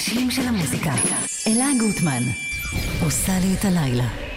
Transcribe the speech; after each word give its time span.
הראשים 0.00 0.30
של 0.30 0.42
המוזיקה. 0.48 0.94
אלה 1.46 1.66
גוטמן, 1.78 2.22
עושה 3.02 3.32
לי 3.38 3.54
את 3.54 3.64
הלילה. 3.64 4.29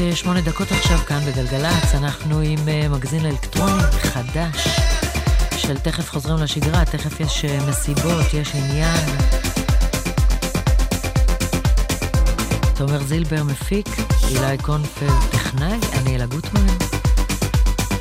11 0.00 0.32
ו-8 0.32 0.40
דקות 0.40 0.72
עכשיו 0.72 0.98
כאן 1.06 1.20
בגלגלצ, 1.26 1.94
אנחנו 1.94 2.40
עם 2.40 2.58
uh, 2.58 2.88
מגזין 2.88 3.26
אלקטרוני 3.26 3.82
חדש 4.02 4.68
של 5.56 5.78
תכף 5.78 6.10
חוזרים 6.10 6.36
לשגרה, 6.36 6.84
תכף 6.84 7.20
יש 7.20 7.44
uh, 7.44 7.68
מסיבות, 7.68 8.34
יש 8.34 8.54
עניין. 8.54 9.06
תומר 12.74 13.02
זילבר 13.02 13.44
מפיק, 13.44 13.86
אילי 14.28 14.58
קונפלד 14.62 15.12
טכנאי, 15.30 15.78
אני 15.92 16.16
אלה 16.16 16.26
גוטמן. 16.26 16.66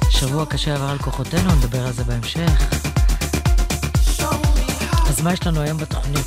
שבוע 0.09 0.45
קשה 0.45 0.75
עבר 0.75 0.89
על 0.89 0.97
כוחותינו, 0.97 1.55
נדבר 1.55 1.87
על 1.87 1.93
זה 1.93 2.03
בהמשך. 2.03 2.69
אז 5.09 5.21
מה 5.21 5.33
יש 5.33 5.47
לנו 5.47 5.61
היום 5.61 5.77
בתוכנית? 5.77 6.25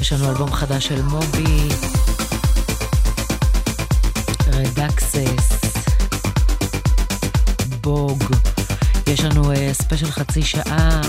יש 0.00 0.12
לנו 0.12 0.30
אלבום 0.30 0.52
חדש 0.52 0.86
של 0.86 1.02
מובי, 1.02 1.68
רדקסס, 4.60 5.52
בוג. 7.80 8.24
יש 9.06 9.20
לנו 9.20 9.52
ספיישל 9.72 10.10
חצי 10.10 10.42
שעה 10.42 11.00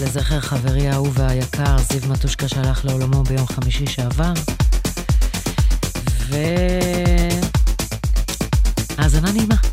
לזכר 0.00 0.40
חברי 0.40 0.88
האהוב 0.88 1.18
והיקר, 1.18 1.76
זיו 1.78 2.08
מטושקה 2.08 2.48
שהלך 2.48 2.84
לעולמו 2.84 3.22
ביום 3.22 3.46
חמישי 3.46 3.86
שעבר. 3.86 4.32
ו... 6.28 6.36
האזנה 8.98 9.32
נעימה. 9.32 9.71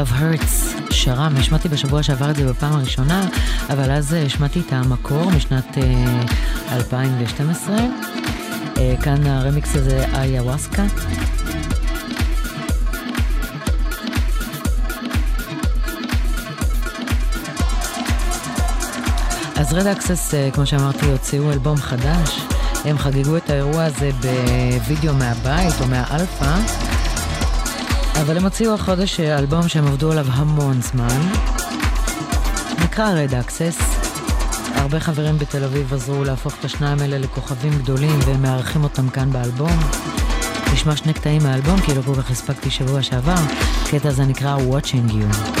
Love 0.00 0.12
Hurts, 0.20 0.92
שרם, 0.92 1.36
השמעתי 1.36 1.68
בשבוע 1.68 2.02
שעבר 2.02 2.30
את 2.30 2.36
זה 2.36 2.46
בפעם 2.46 2.72
הראשונה, 2.72 3.28
אבל 3.70 3.90
אז 3.90 4.14
אה, 4.14 4.22
השמעתי 4.22 4.60
את 4.60 4.72
המקור 4.72 5.30
משנת 5.30 5.78
2012. 6.72 7.76
אה, 7.76 7.86
אה, 8.76 8.94
כאן 9.02 9.26
הרמיקס 9.26 9.76
הזה 9.76 10.04
איה 10.14 10.42
ווסקה. 10.42 10.84
אז 19.56 19.72
Red 19.72 19.86
Axes, 19.86 20.34
כמו 20.52 20.66
שאמרתי, 20.66 21.06
הוציאו 21.06 21.52
אלבום 21.52 21.76
חדש. 21.76 22.40
הם 22.84 22.98
חגגו 22.98 23.36
את 23.36 23.50
האירוע 23.50 23.84
הזה 23.84 24.10
בווידאו 24.20 25.14
מהבית 25.14 25.74
או 25.80 25.86
מהאלפא. 25.86 26.89
אבל 28.20 28.36
הם 28.36 28.44
הוציאו 28.44 28.74
החודש 28.74 29.20
אלבום 29.20 29.68
שהם 29.68 29.86
עבדו 29.86 30.12
עליו 30.12 30.26
המון 30.28 30.80
זמן. 30.82 31.20
נקרא 32.84 33.10
רד 33.10 33.34
אקסס. 33.34 33.78
הרבה 34.74 35.00
חברים 35.00 35.38
בתל 35.38 35.64
אביב 35.64 35.94
עזרו 35.94 36.24
להפוך 36.24 36.54
את 36.60 36.64
השניים 36.64 36.98
האלה 37.00 37.18
לכוכבים 37.18 37.72
גדולים 37.78 38.18
והם 38.26 38.42
מארחים 38.42 38.84
אותם 38.84 39.08
כאן 39.08 39.32
באלבום. 39.32 39.78
נשמע 40.72 40.96
שני 40.96 41.12
קטעים 41.12 41.42
מהאלבום 41.42 41.80
כי 41.80 41.94
לא 41.94 42.02
כל 42.02 42.14
כך 42.14 42.30
הספקתי 42.30 42.70
שבוע 42.70 43.02
שעבר. 43.02 43.34
הקטע 43.82 44.08
הזה 44.08 44.24
נקרא 44.24 44.56
Watching 44.56 45.12
You. 45.12 45.59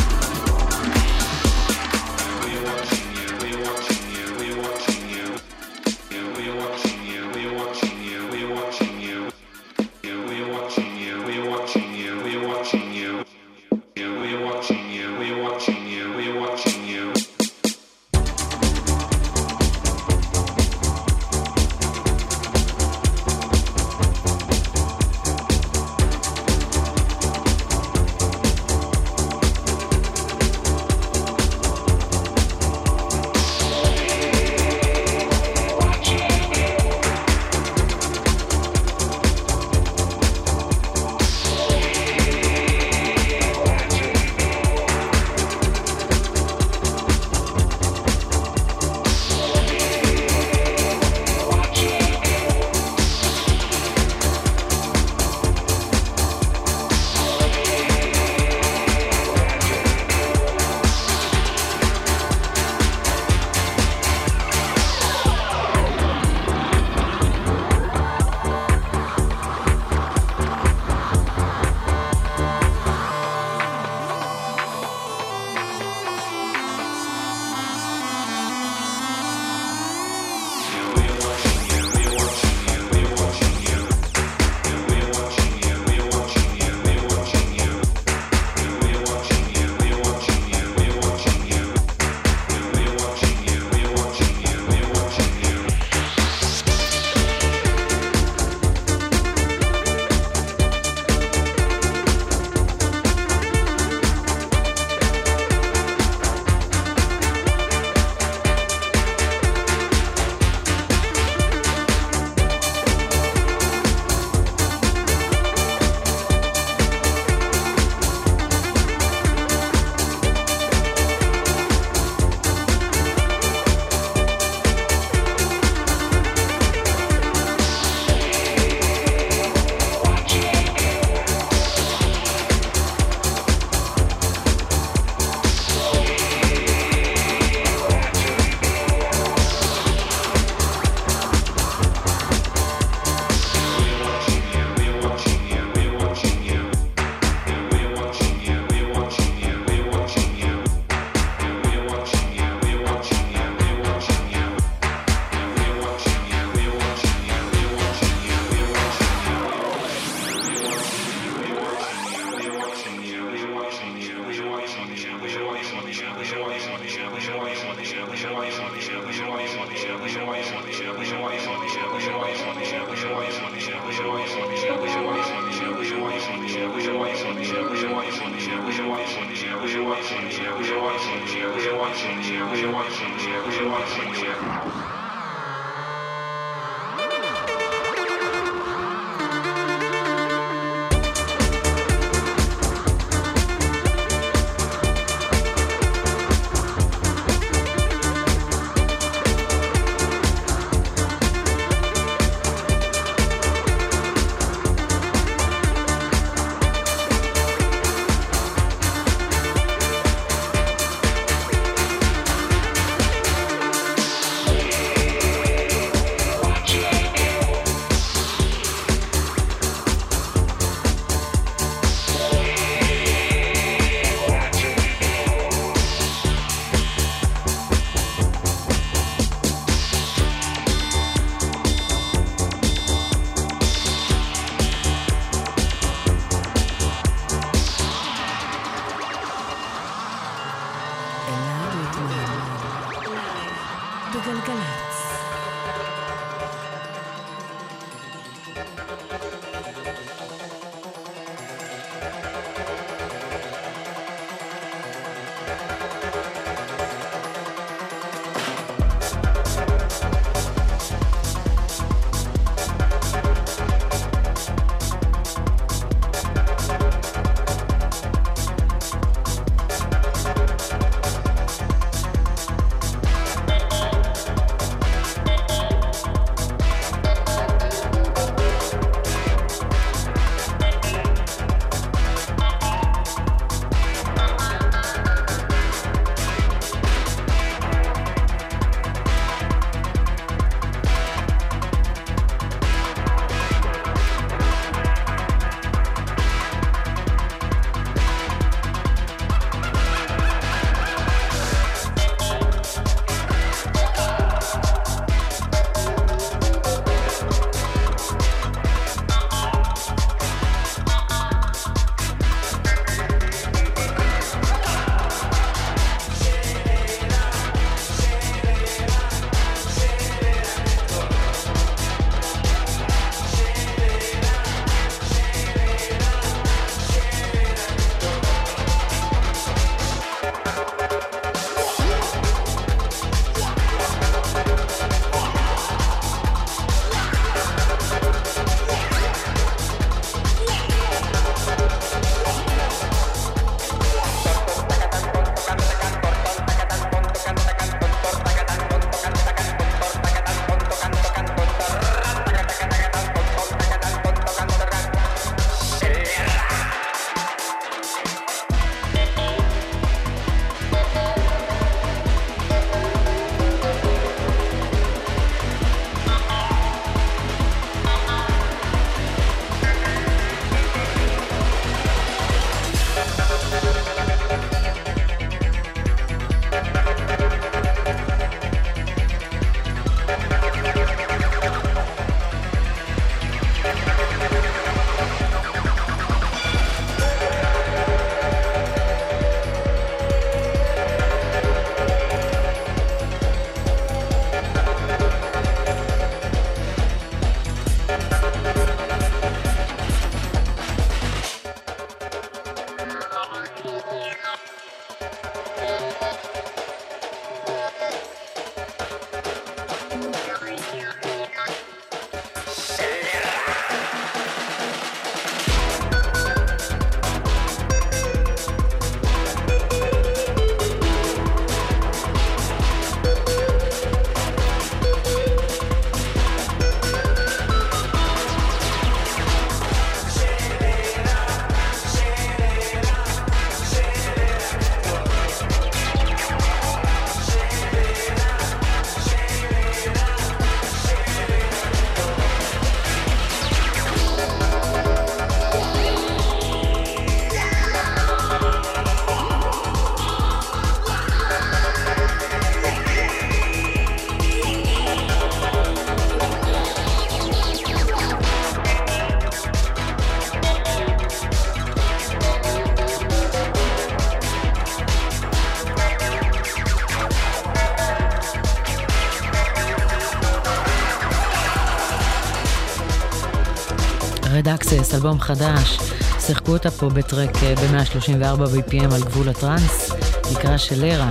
אקסס, 474.90 474.94
אלבום 474.94 475.20
חדש, 475.20 475.78
שיחקו 476.20 476.52
אותה 476.52 476.70
פה 476.70 476.88
בטרק 476.88 477.36
אה, 477.42 477.54
ב-134 477.54 478.40
BPM 478.40 478.94
על 478.94 479.02
גבול 479.02 479.28
הטראנס, 479.28 479.92
נקרא 480.32 480.56
שלרה. 480.56 481.10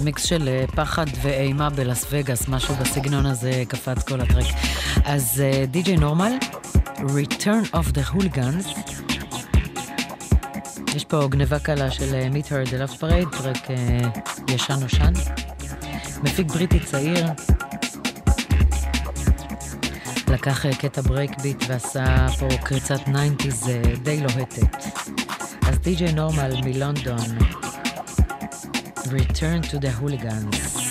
מיקס 0.00 0.24
של 0.24 0.48
אה, 0.48 0.64
פחד 0.74 1.06
ואימה 1.22 1.70
בלאס 1.70 2.06
וגאס, 2.10 2.48
משהו 2.48 2.74
בסגנון 2.74 3.26
הזה 3.26 3.62
קפץ 3.68 4.02
כל 4.02 4.20
הטרק. 4.20 4.46
אז 5.04 5.42
די.ג'יי 5.70 5.94
אה, 5.94 6.00
Normal, 6.00 6.32
Return 7.08 7.64
of 7.72 7.92
the 7.92 8.02
Hooligans. 8.12 8.78
יש 10.96 11.04
פה 11.04 11.28
גניבה 11.30 11.58
קלה 11.58 11.90
של 11.90 12.28
Meet 12.28 12.52
Her 12.52 12.60
at 12.60 12.66
the 12.66 12.74
Love 12.74 12.92
Parade, 12.92 13.28
track 13.28 13.56
אה, 13.56 14.52
ישן 14.52 14.74
נושן. 14.80 15.12
מפיק 16.22 16.46
בריטי 16.46 16.80
צעיר, 16.80 17.26
לקח 20.28 20.66
אה, 20.66 20.76
קטע 20.76 21.00
breakbeat 21.00 21.64
ועשה 21.68 22.26
פה 22.38 22.48
קריצת 22.64 23.00
90's 23.00 23.64
אה, 23.64 23.98
די 24.02 24.20
לוהטת. 24.20 24.76
אז 25.68 25.78
DJ 25.78 26.12
Normal 26.12 26.52
מלונדון. 26.64 27.38
Return 29.06 29.62
to 29.62 29.78
the 29.78 29.90
Hooligans. 30.00 30.85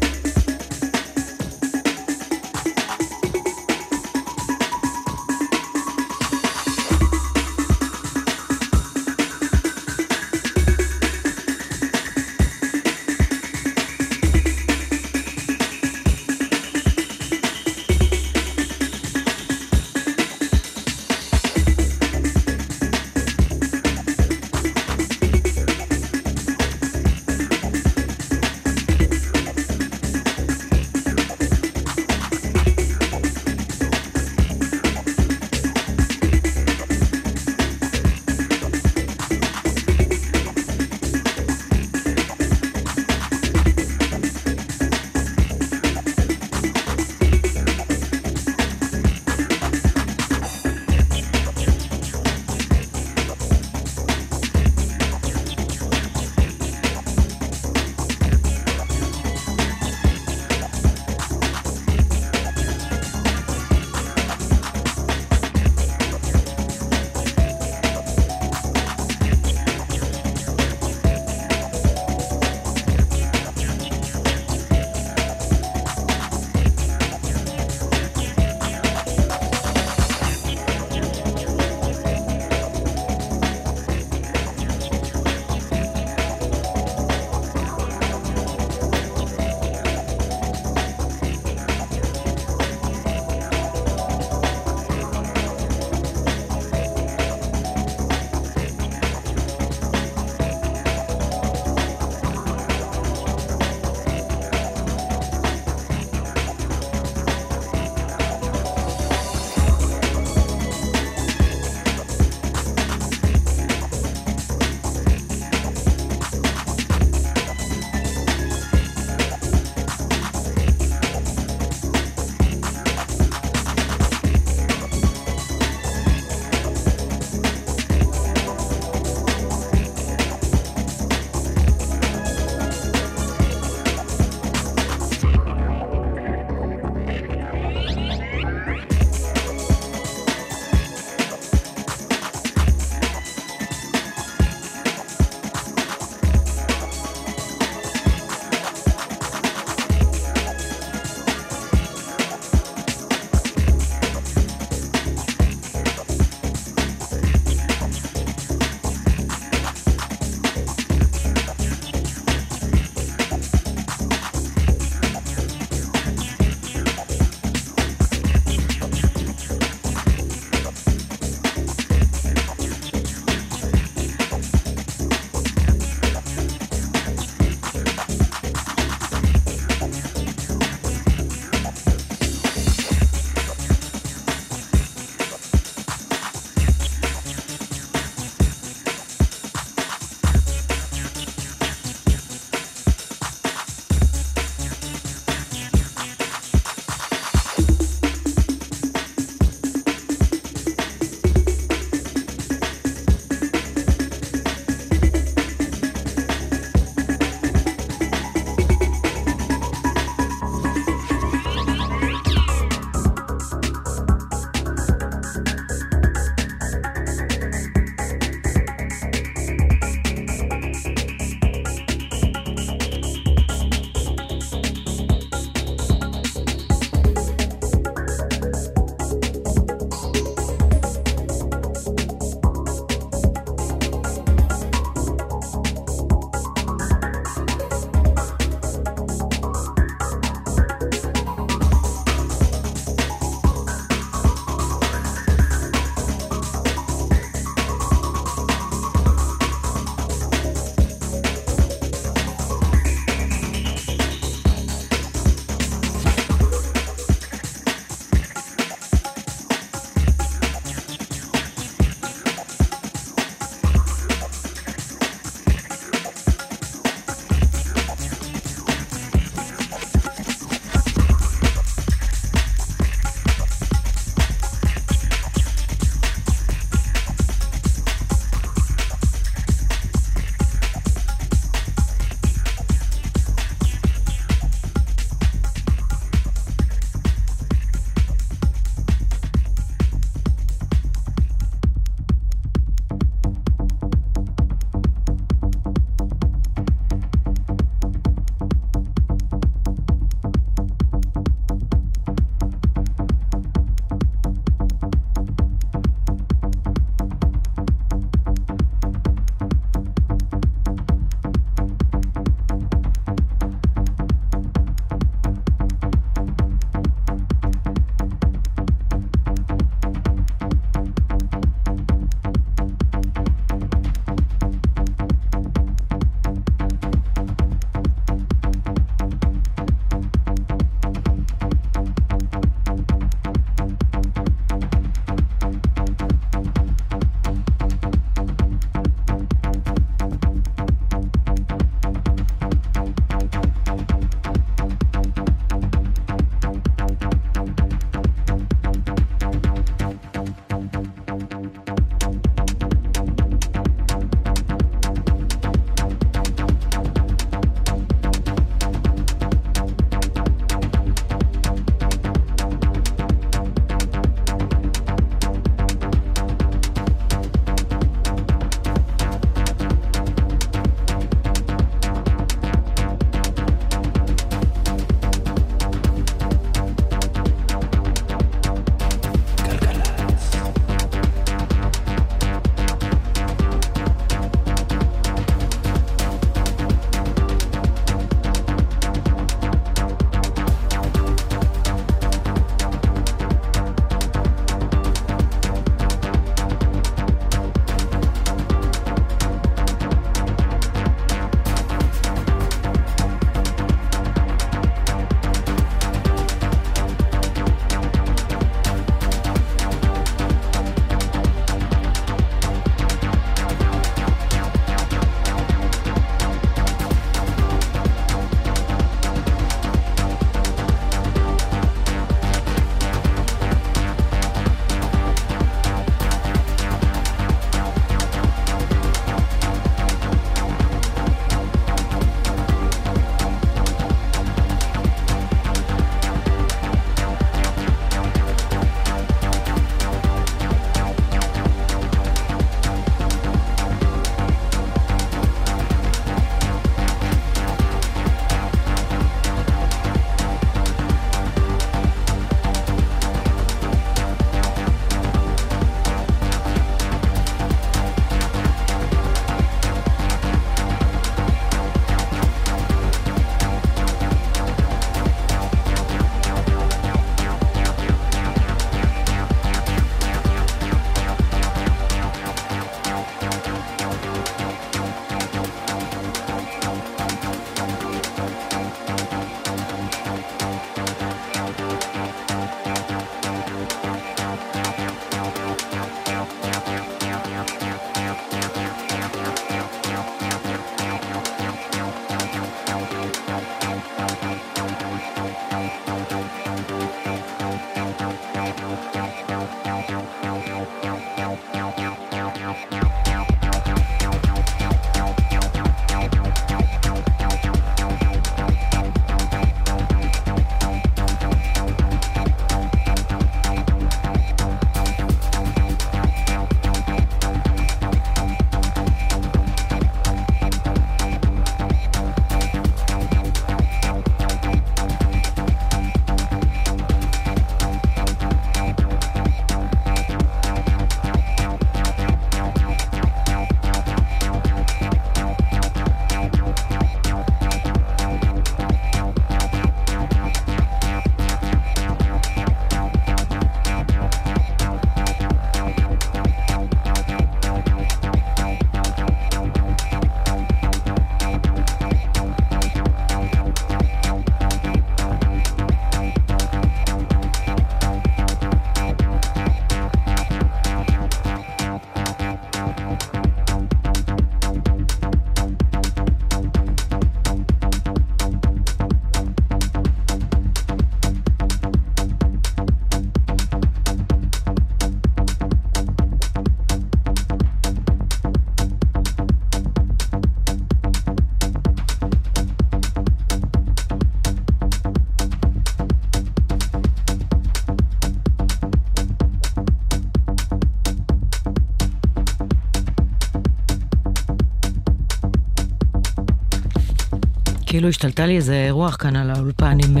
כאילו 597.82 597.90
השתלטה 597.90 598.26
לי 598.26 598.36
איזה 598.36 598.66
רוח 598.70 598.96
כאן 598.96 599.16
על 599.16 599.30
האולפן 599.30 599.78
עם 599.84 599.96
uh, 599.96 600.00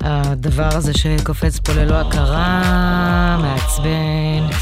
הדבר 0.00 0.68
הזה 0.72 0.92
שקופץ 0.94 1.58
פה 1.58 1.72
ללא 1.72 1.94
הכרה, 1.94 3.38
מעצבן. 3.42 4.56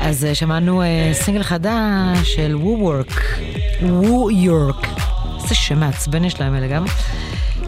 אז 0.00 0.26
uh, 0.30 0.34
שמענו 0.34 0.82
uh, 0.82 0.86
סינגל 1.12 1.42
חדש 1.42 2.34
של 2.34 2.56
וו 2.56 2.78
וורק, 2.80 3.22
וו 3.82 4.30
יורק. 4.30 4.86
איזה 5.42 5.54
שם 5.54 5.80
מעצבן 5.80 6.24
יש 6.24 6.40
להם 6.40 6.54
אלה 6.54 6.68
גם. 6.68 6.84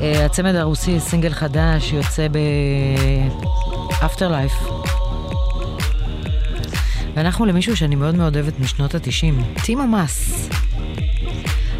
הצמד 0.01 0.55
הרוסי, 0.55 1.01
סינגל 1.01 1.33
חדש, 1.33 1.93
יוצא 1.93 2.27
ב-Afterlife. 2.29 4.65
ואנחנו 7.17 7.47
למישהו 7.47 7.77
שאני 7.77 7.95
מאוד 7.95 8.15
מאוד 8.15 8.37
אוהבת 8.37 8.61
משנות 8.61 8.95
ה-90, 8.95 9.63
טימה 9.65 9.87
מס. 9.87 10.49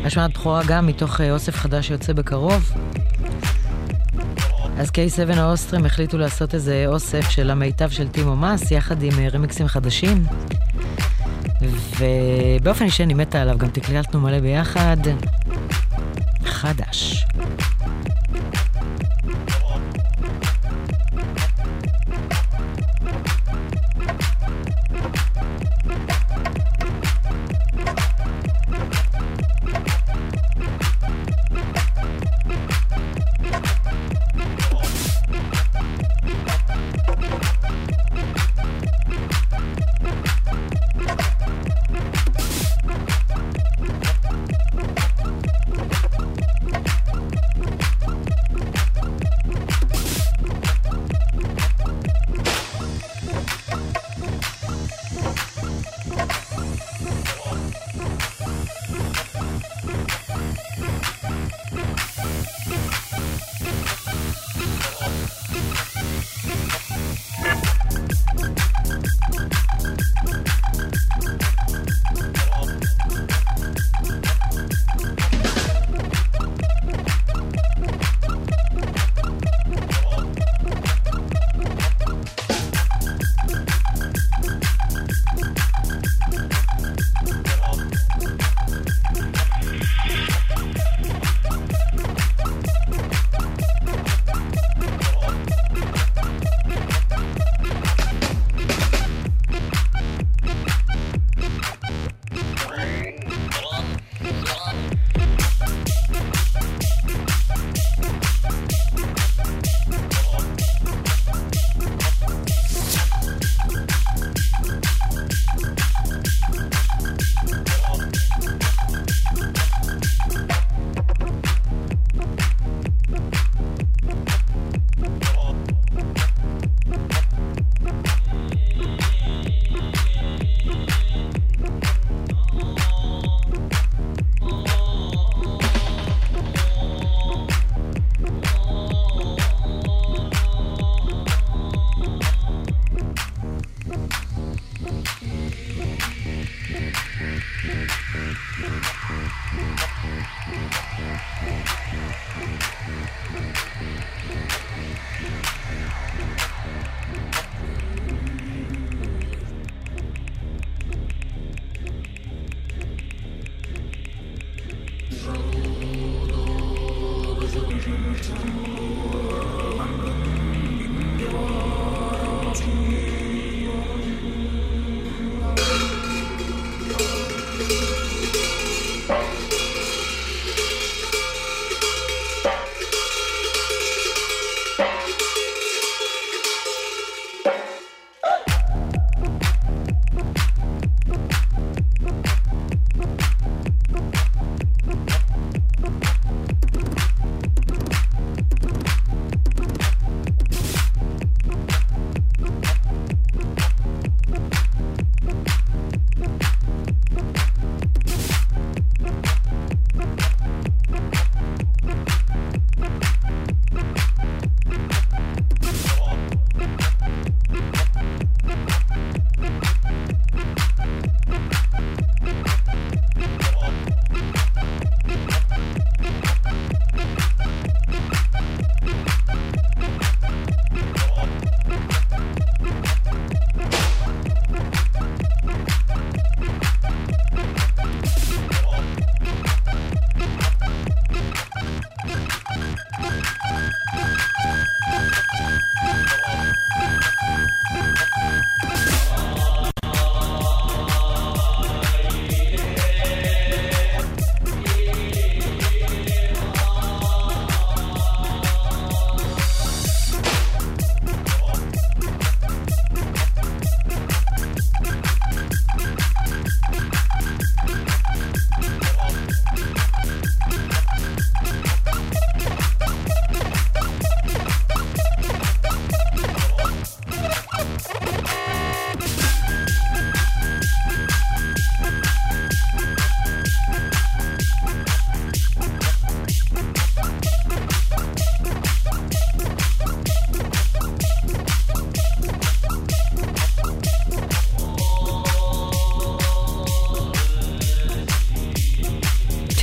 השמעת 0.05 0.31
בכורה 0.31 0.63
גם 0.67 0.87
מתוך 0.87 1.21
אה, 1.21 1.31
אוסף 1.33 1.57
חדש 1.57 1.87
שיוצא 1.87 2.13
בקרוב. 2.13 2.73
אז 4.79 4.89
K7 4.89 5.37
האוסטרים 5.37 5.85
החליטו 5.85 6.19
לעשות 6.19 6.55
איזה 6.55 6.85
אוסף 6.87 7.31
של 7.31 7.51
המיטב 7.51 7.91
של 7.91 8.09
טימו 8.09 8.37
מס, 8.37 8.71
יחד 8.71 9.03
עם 9.03 9.13
אה, 9.19 9.29
רמיקסים 9.29 9.69
חדשים. 9.69 10.25
ובאופן 11.99 12.85
אישי 12.85 13.03
אני 13.03 13.15
מתה 13.15 13.43
עליו, 13.43 13.59
גם 13.59 13.69
תקלטנו 13.69 14.21
מלא 14.21 14.41
ביחד. 14.41 14.97
חדש. 16.45 17.24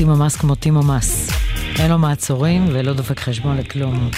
טימו 0.01 0.15
מס 0.15 0.35
כמו 0.35 0.55
טימו 0.55 0.83
מס. 0.83 1.29
אין 1.79 1.91
לו 1.91 1.97
מעצורים 1.97 2.65
ולא 2.71 2.93
דופק 2.93 3.19
חשבון 3.19 3.57
לכלום. 3.57 4.09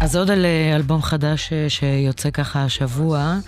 אז 0.00 0.16
עוד 0.16 0.30
על 0.30 0.44
אה, 0.44 0.76
אלבום 0.76 1.02
חדש 1.02 1.52
אה, 1.52 1.70
שיוצא 1.70 2.30
ככה 2.30 2.64
השבוע, 2.64 3.38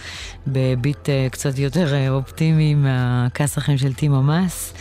בביט 0.46 1.08
אה, 1.08 1.28
קצת 1.30 1.58
יותר 1.58 2.10
אופטימי 2.10 2.74
מהכסחים 2.74 3.78
של 3.78 3.94
טימו 3.94 4.22
מס. 4.22 4.74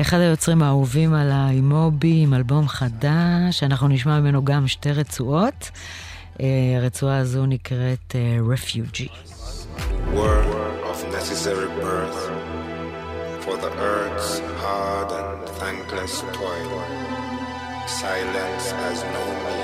אחד 0.00 0.18
היוצרים 0.18 0.62
האהובים 0.62 1.14
עליי, 1.14 1.60
מובי, 1.60 2.22
עם 2.22 2.34
אלבום 2.34 2.68
חדש, 2.68 3.62
אנחנו 3.62 3.88
נשמע 3.88 4.20
ממנו 4.20 4.44
גם 4.44 4.68
שתי 4.68 4.92
רצועות. 4.92 5.70
הרצועה 6.76 7.18
הזו 7.18 7.46
נקראת 7.46 8.14
Refugee. 8.54 9.31
Every 11.44 11.66
birth 11.82 13.42
for 13.42 13.56
the 13.56 13.72
earth's 13.76 14.38
hard 14.60 15.10
and 15.10 15.48
thankless 15.56 16.20
toil. 16.20 16.84
Silence 17.88 18.70
has 18.70 19.02
no 19.02 19.24
meaning. 19.44 19.61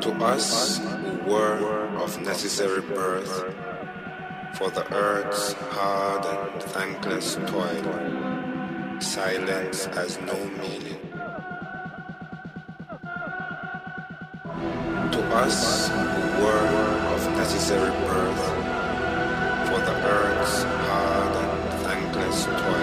To 0.00 0.12
us 0.24 0.78
who 0.78 1.18
were 1.26 1.88
of 1.98 2.20
necessary 2.22 2.82
birth, 2.82 3.54
for 4.54 4.70
the 4.70 4.84
earth's 4.92 5.52
hard 5.52 6.24
and 6.26 6.62
thankless 6.62 7.36
toil, 7.46 9.00
silence 9.00 9.86
has 9.86 10.18
no 10.20 10.34
meaning. 10.60 11.00
To 15.12 15.22
us 15.34 15.88
who 15.88 16.44
were 16.44 16.66
of 17.14 17.22
necessary 17.36 17.90
birth, 18.06 18.44
for 19.68 19.80
the 19.80 19.96
earth's 20.08 20.62
hard 20.62 21.34
and 21.36 21.82
thankless 21.84 22.44
toil, 22.44 22.79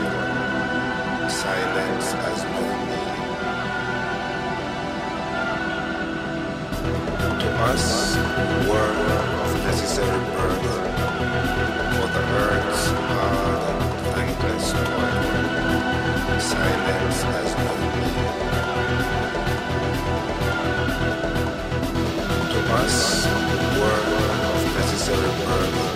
silence 1.47 2.11
has 2.11 2.43
no 2.43 2.61
meaning. 2.89 3.27
us 7.71 7.87
were 8.67 8.93
of 9.43 9.51
necessary 9.63 10.23
birth, 10.35 10.67
for 11.93 12.07
the 12.15 12.23
earth's 12.43 12.85
hard 13.07 13.61
and 13.79 13.93
thankless 14.13 14.67
toil. 14.73 15.25
Silence 16.51 17.19
has 17.31 17.51
no 17.63 17.71
meaning. 17.95 18.35
To 22.51 22.59
us 22.83 22.97
were 23.79 24.03
of 24.51 24.61
necessary 24.79 25.31
birth, 25.45 25.86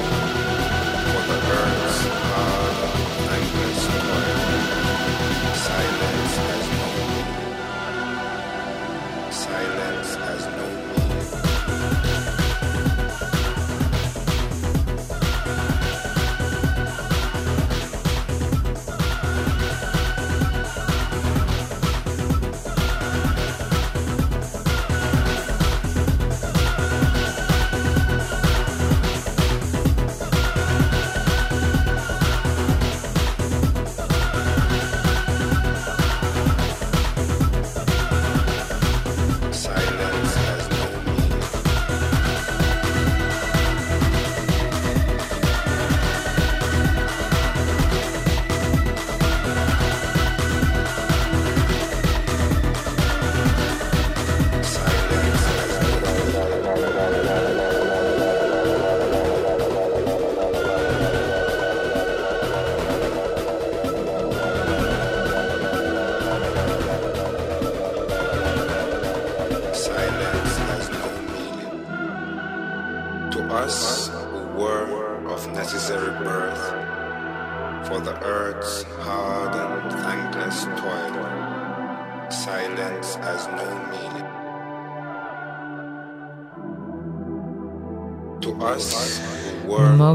Silence 9.32 10.16
has 10.16 10.46
no 10.48 10.81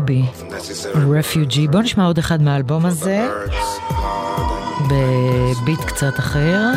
necessary 0.09 0.99
Refuge. 1.18 1.68
בוא 1.69 1.81
נשמע 1.81 2.07
עוד 2.07 2.19
אחד 2.19 2.43
מהאלבום 2.43 2.87
הזה, 2.87 3.29
ב 4.91 5.09
beat 5.09 5.81
קצת 5.81 6.19
אחר. 6.19 6.73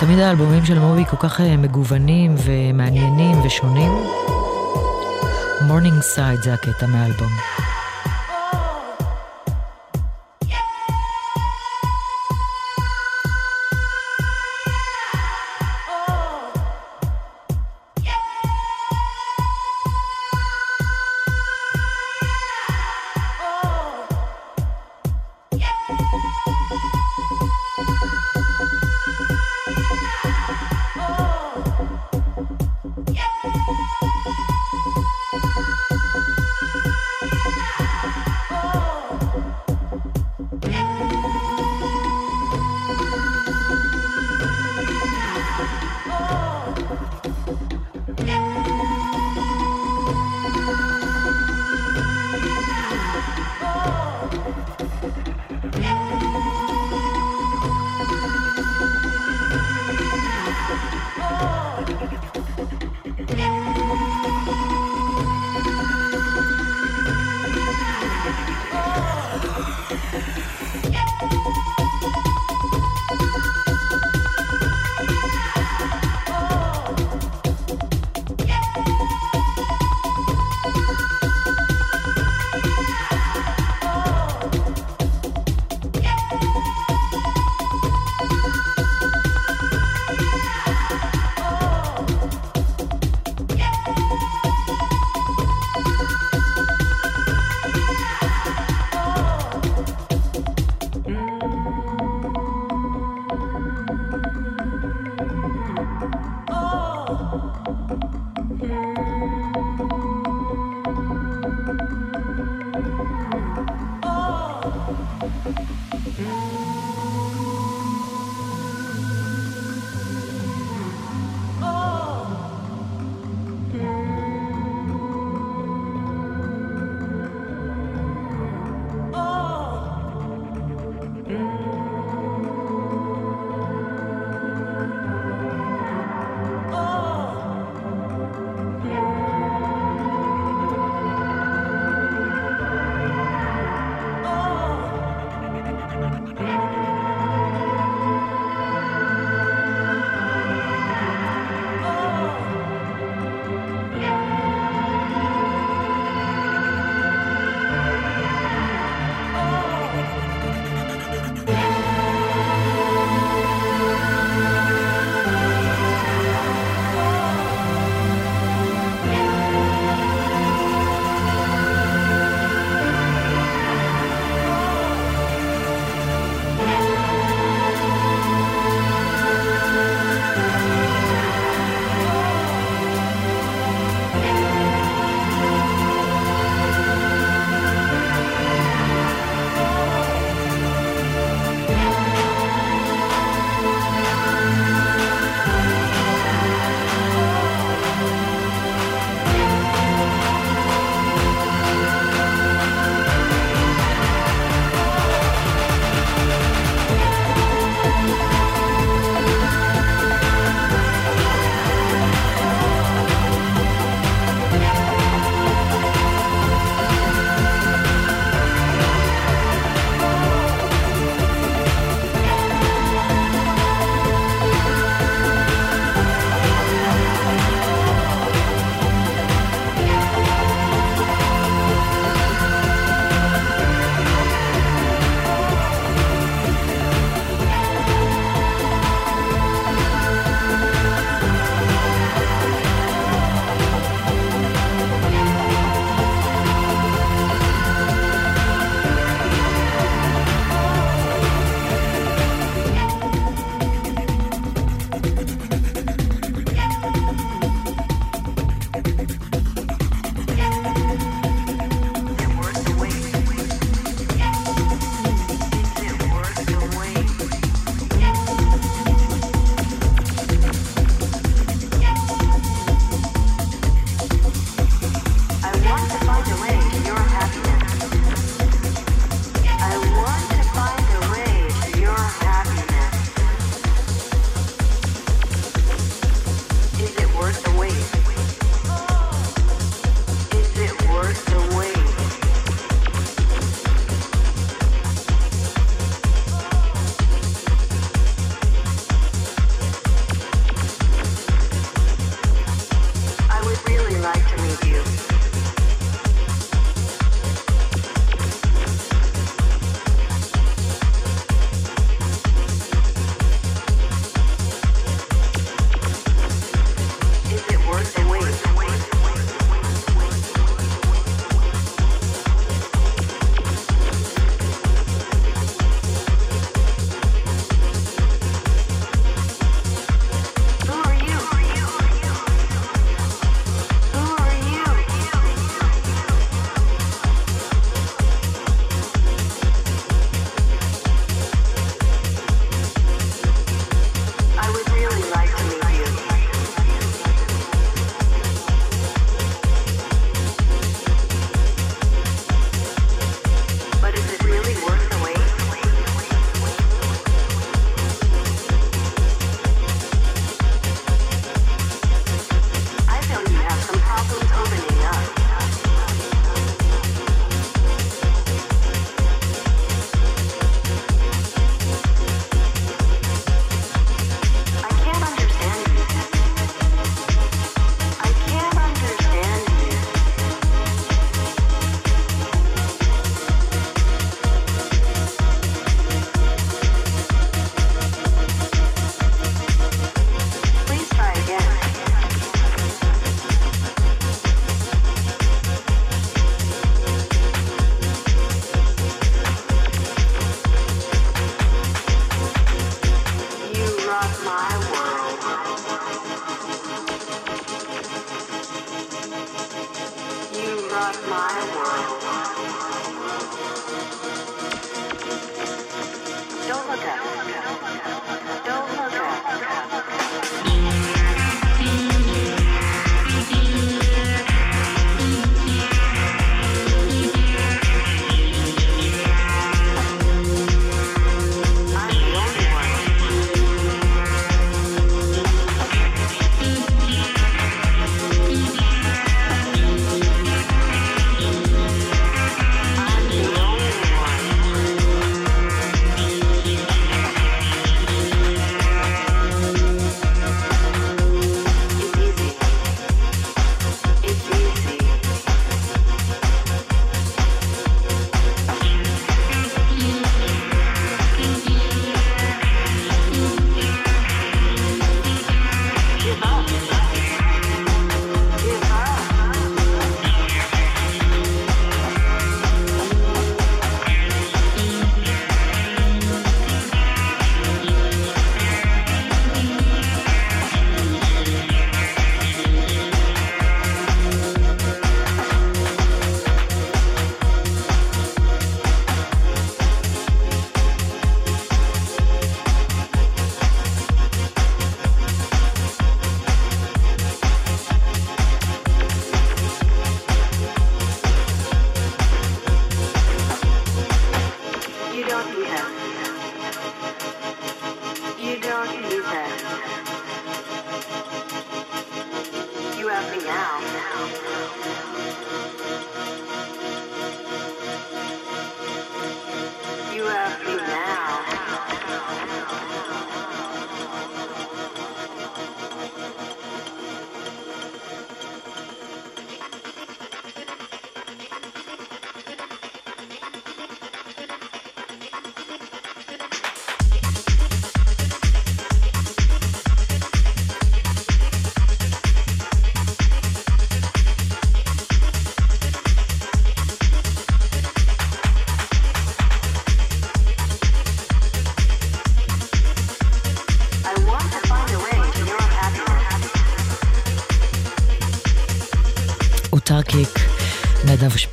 תמיד 0.00 0.18
האלבומים 0.18 0.64
של 0.64 0.78
מובי 0.78 1.04
כל 1.10 1.16
כך 1.16 1.40
אה, 1.40 1.56
מגוונים 1.56 2.34
ומעניינים 2.44 3.40
ושונים. 3.44 3.92
Morningside 5.66 6.42
זה 6.42 6.54
הקטע 6.54 6.86
מהאלבום. 6.86 7.30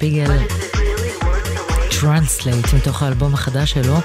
שפיגל, 0.02 0.38
Translate, 2.00 2.74
מתוך 2.74 3.04
האלבום 3.04 3.34
החדש 3.34 3.72
שלו. 3.72 3.96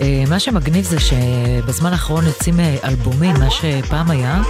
אה, 0.00 0.24
מה 0.28 0.40
שמגניב 0.40 0.84
זה 0.84 0.96
שבזמן 1.00 1.92
האחרון 1.92 2.26
יוצאים 2.26 2.60
אה, 2.60 2.76
אלבומים, 2.84 3.34
מה 3.38 3.50
שפעם 3.50 4.10
היה, 4.10 4.42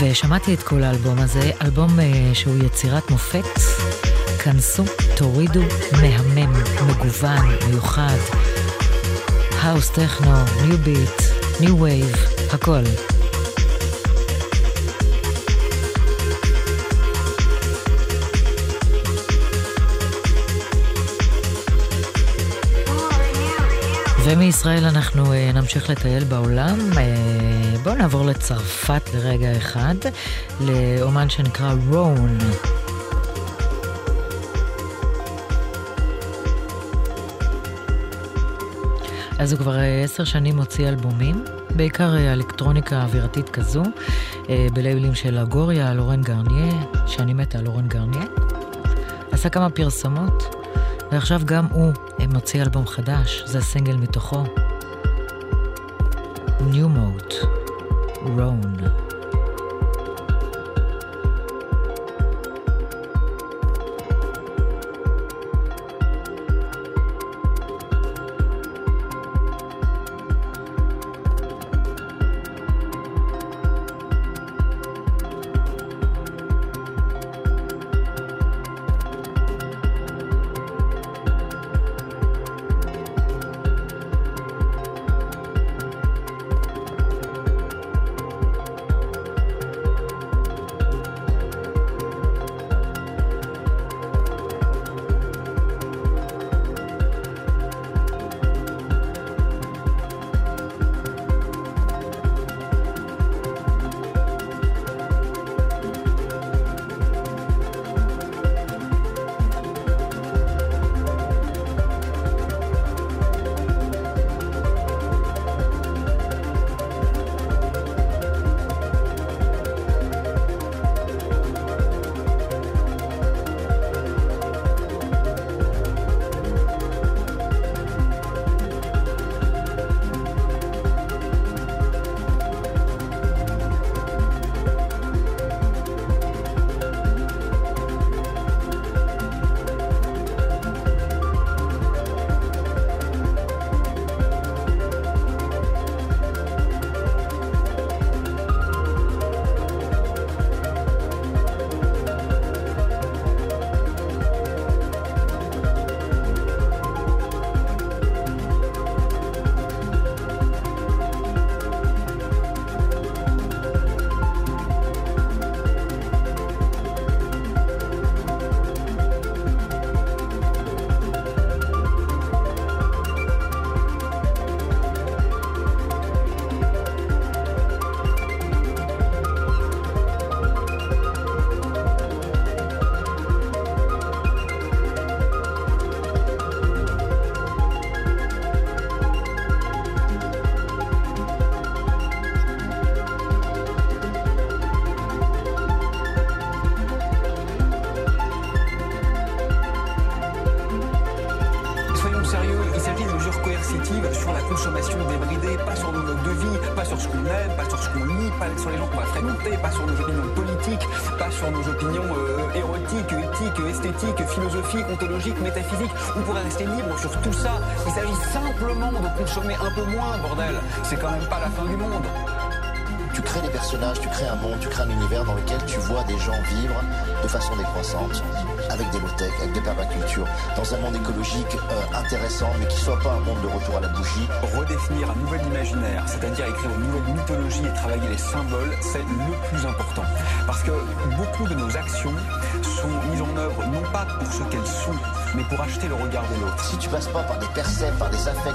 ושמעתי 0.00 0.54
את 0.54 0.62
כל 0.62 0.82
האלבום 0.82 1.18
הזה, 1.18 1.50
אלבום 1.62 2.00
אה, 2.00 2.30
שהוא 2.34 2.64
יצירת 2.64 3.10
מופת. 3.10 3.60
כנסו, 4.44 4.84
תורידו, 5.16 5.62
מהמם, 5.92 6.52
מגוון, 6.86 7.56
מיוחד. 7.68 8.16
האוס, 9.60 9.90
טכנו, 9.90 10.34
new 10.66 10.78
beat, 10.78 11.22
new 11.60 11.80
wave, 11.80 12.16
הכל. 12.52 12.82
ומישראל 24.28 24.84
אנחנו 24.84 25.32
uh, 25.32 25.36
נמשיך 25.54 25.90
לטייל 25.90 26.24
בעולם. 26.24 26.78
Uh, 26.92 26.96
בואו 27.82 27.94
נעבור 27.94 28.24
לצרפת 28.26 29.02
לרגע 29.14 29.56
אחד, 29.56 29.94
לאומן 30.60 31.28
שנקרא 31.28 31.74
רון. 31.90 32.38
אז 39.38 39.52
הוא 39.52 39.58
כבר 39.58 39.74
uh, 39.74 40.04
עשר 40.04 40.24
שנים 40.24 40.56
מוציא 40.56 40.88
אלבומים, 40.88 41.44
בעיקר 41.76 42.32
אלקטרוניקה 42.32 43.02
אווירתית 43.02 43.48
כזו, 43.48 43.82
בלייבלים 44.72 45.14
של 45.14 45.38
אגוריה, 45.38 45.94
לורן 45.94 46.22
גרניה, 46.22 46.72
שאני 47.06 47.34
מתה 47.34 47.58
על 47.58 47.64
לורן 47.64 47.88
גרניה. 47.88 48.24
עשה 49.32 49.48
כמה 49.48 49.70
פרסומות. 49.70 50.55
ועכשיו 51.12 51.40
גם 51.44 51.66
הוא 51.66 51.92
מוציא 52.28 52.62
אלבום 52.62 52.86
חדש, 52.86 53.42
זה 53.46 53.58
הסינגל 53.58 53.96
מתוכו. 53.96 54.44
New 56.60 56.88
Mode, 56.96 57.34
Rone. 58.36 59.05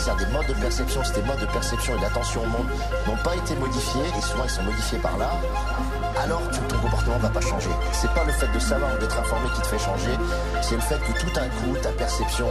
c'est-à-dire 0.01 0.25
des 0.25 0.33
modes 0.33 0.47
de 0.47 0.53
perception, 0.53 1.01
modes 1.27 1.39
de 1.39 1.45
perception 1.45 1.95
et 1.95 2.01
d'attention 2.01 2.41
au 2.41 2.47
monde 2.47 2.67
n'ont 3.07 3.23
pas 3.23 3.35
été 3.35 3.55
modifiés, 3.55 4.01
et 4.17 4.21
souvent 4.21 4.43
ils 4.45 4.49
sont 4.49 4.63
modifiés 4.63 4.97
par 4.97 5.17
là. 5.17 5.29
alors 6.23 6.41
ton 6.69 6.77
comportement 6.79 7.17
ne 7.17 7.21
va 7.21 7.29
pas 7.29 7.41
changer. 7.41 7.69
C'est 7.91 8.11
pas 8.13 8.23
le 8.23 8.31
fait 8.31 8.51
de 8.51 8.59
savoir 8.59 8.95
ou 8.95 8.97
d'être 8.99 9.19
informé 9.19 9.47
qui 9.55 9.61
te 9.61 9.67
fait 9.67 9.79
changer, 9.79 10.11
c'est 10.61 10.75
le 10.75 10.81
fait 10.81 10.99
que 10.99 11.19
tout 11.19 11.39
un 11.39 11.47
coup, 11.49 11.77
ta 11.81 11.91
perception 11.91 12.47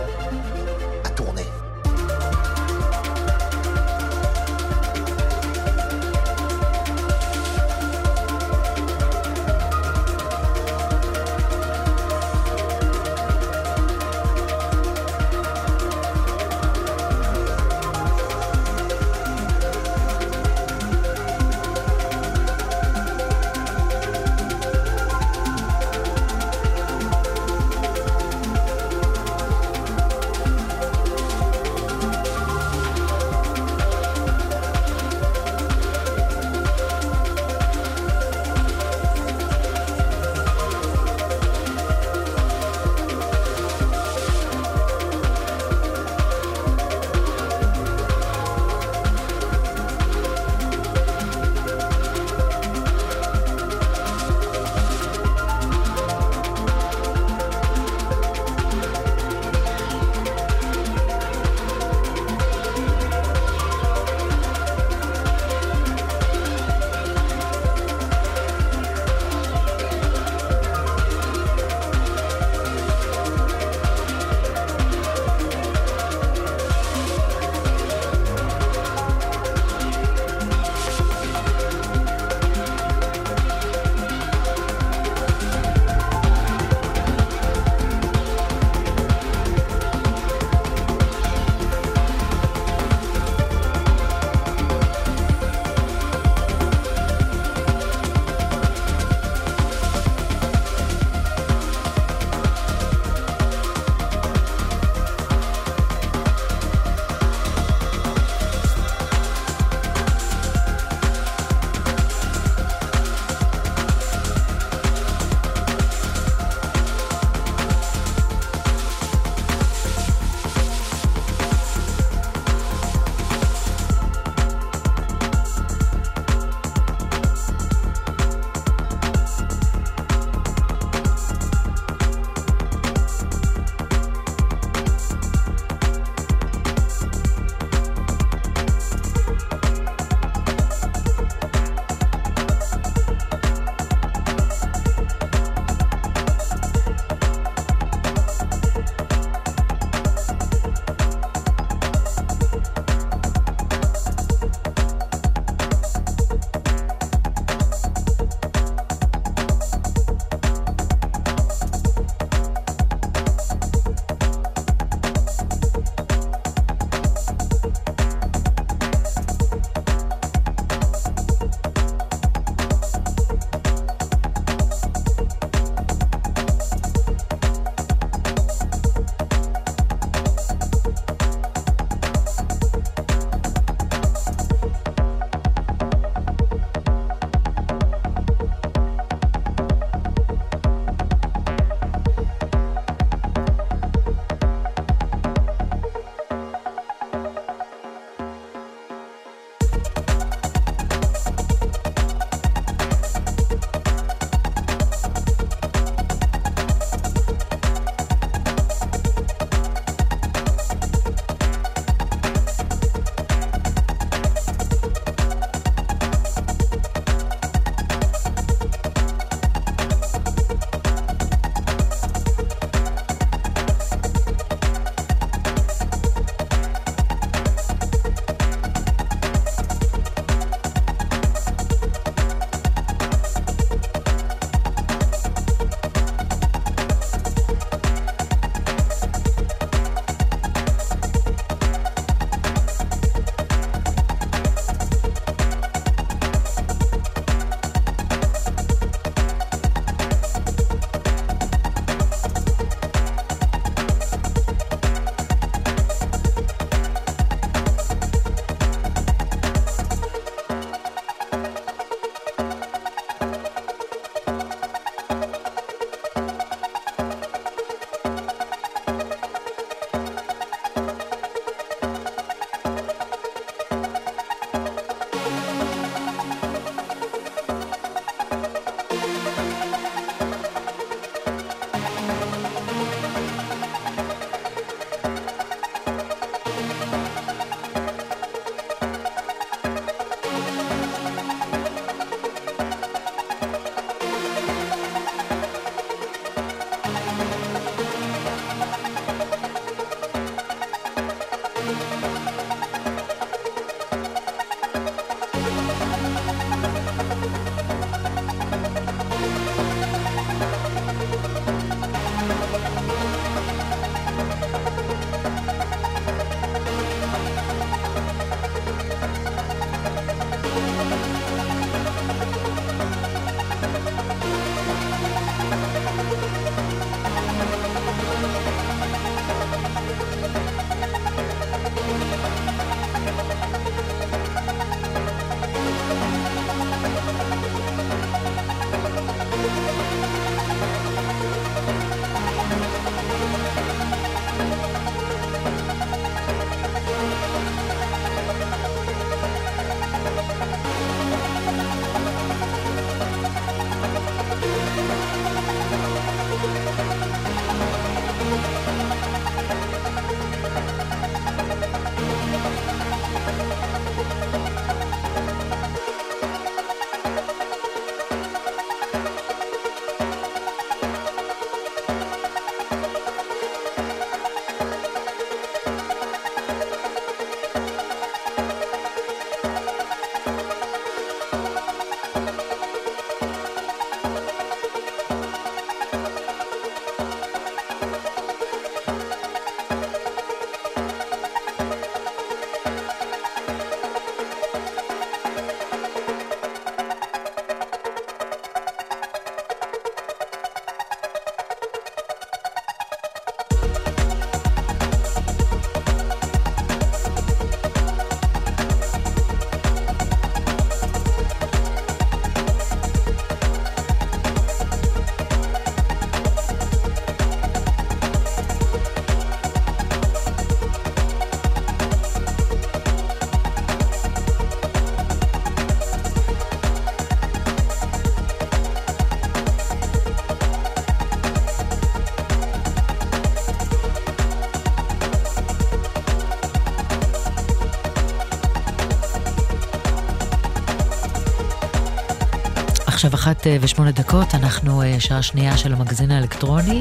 עכשיו 443.00 443.14
אחת 443.14 443.46
אה, 443.46 443.56
ושמונה 443.60 443.90
דקות, 443.90 444.34
אנחנו 444.34 444.82
אה, 444.82 445.00
שעה 445.00 445.22
שנייה 445.22 445.56
של 445.56 445.72
המגזין 445.72 446.10
האלקטרוני. 446.10 446.80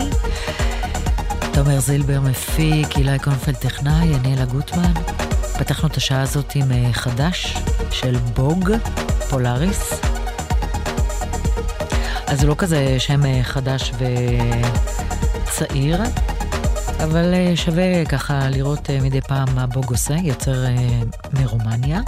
תומר 1.54 1.80
זילבר 1.80 2.22
מפיק, 2.22 2.98
אילי 2.98 3.20
קונפלד 3.20 3.56
טכנאי, 3.56 4.16
אני 4.16 4.34
אלה 4.34 4.46
גוטמן. 4.46 4.94
פתחנו 5.60 5.88
את 5.88 5.98
השעה 5.98 6.22
הזאת 6.22 6.56
עם 6.56 6.72
אה, 6.72 6.94
חדש 6.94 7.58
של 7.92 8.16
בוג, 8.16 8.72
פולאריס. 9.30 10.02
אז 12.28 12.40
זה 12.40 12.48
לא 12.48 12.56
כזה 12.58 12.96
שם 13.00 13.44
חדש 13.44 13.92
וצעיר, 15.48 16.02
אבל 17.04 17.34
שווה 17.56 18.06
ככה 18.06 18.50
לראות 18.50 18.90
מדי 19.02 19.22
פעם 19.22 19.48
מה 19.56 19.68
בוג 19.68 19.92
עושה, 19.92 20.16
יוצר 20.24 20.66
מרומניה. 21.34 22.02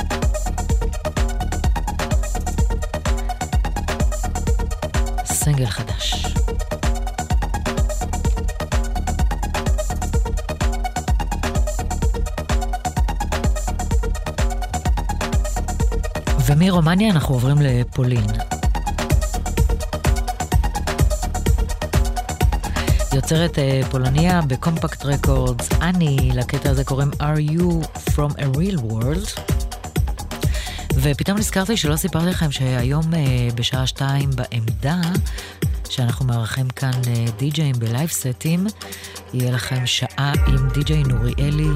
סינגל 5.52 5.70
חדש. 5.70 6.26
ומרומניה 16.46 17.12
אנחנו 17.12 17.36
עוברים 17.36 17.58
לפולין. 17.62 18.26
יוצרת 23.14 23.56
uh, 23.58 23.86
פולניה 23.92 24.42
בקומפקט 24.48 25.06
רקורדס, 25.06 25.70
אני, 25.82 26.32
לקטע 26.34 26.70
הזה 26.70 26.84
קוראים 26.84 27.12
are 27.20 27.52
you 27.52 27.88
from 28.10 28.32
a 28.38 28.58
real 28.58 28.92
world? 28.92 29.51
ופתאום 31.04 31.38
נזכרתי 31.38 31.78
שלא 31.78 31.96
סיפרתי 31.96 32.26
לכם 32.26 32.52
שהיום 32.52 33.14
אה, 33.14 33.48
בשעה 33.56 33.88
שתיים 33.88 34.30
בעמדה, 34.36 35.02
שאנחנו 35.90 36.26
מארחים 36.26 36.68
כאן 36.68 36.92
אה, 37.08 37.26
די-ג'אים 37.38 37.76
בלייב 37.80 38.10
סטים, 38.10 38.68
יהיה 39.34 39.52
לכם 39.52 39.86
שעה 39.86 40.34
עם 40.48 40.70
די-ג'יי 40.74 41.04
נוריאלי. 41.04 41.70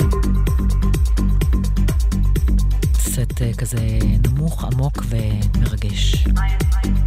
סט 2.94 3.42
אה, 3.42 3.52
כזה 3.58 3.80
נמוך, 4.28 4.64
עמוק 4.64 4.98
ומרגש. 5.10 6.26
הרכב 6.28 7.05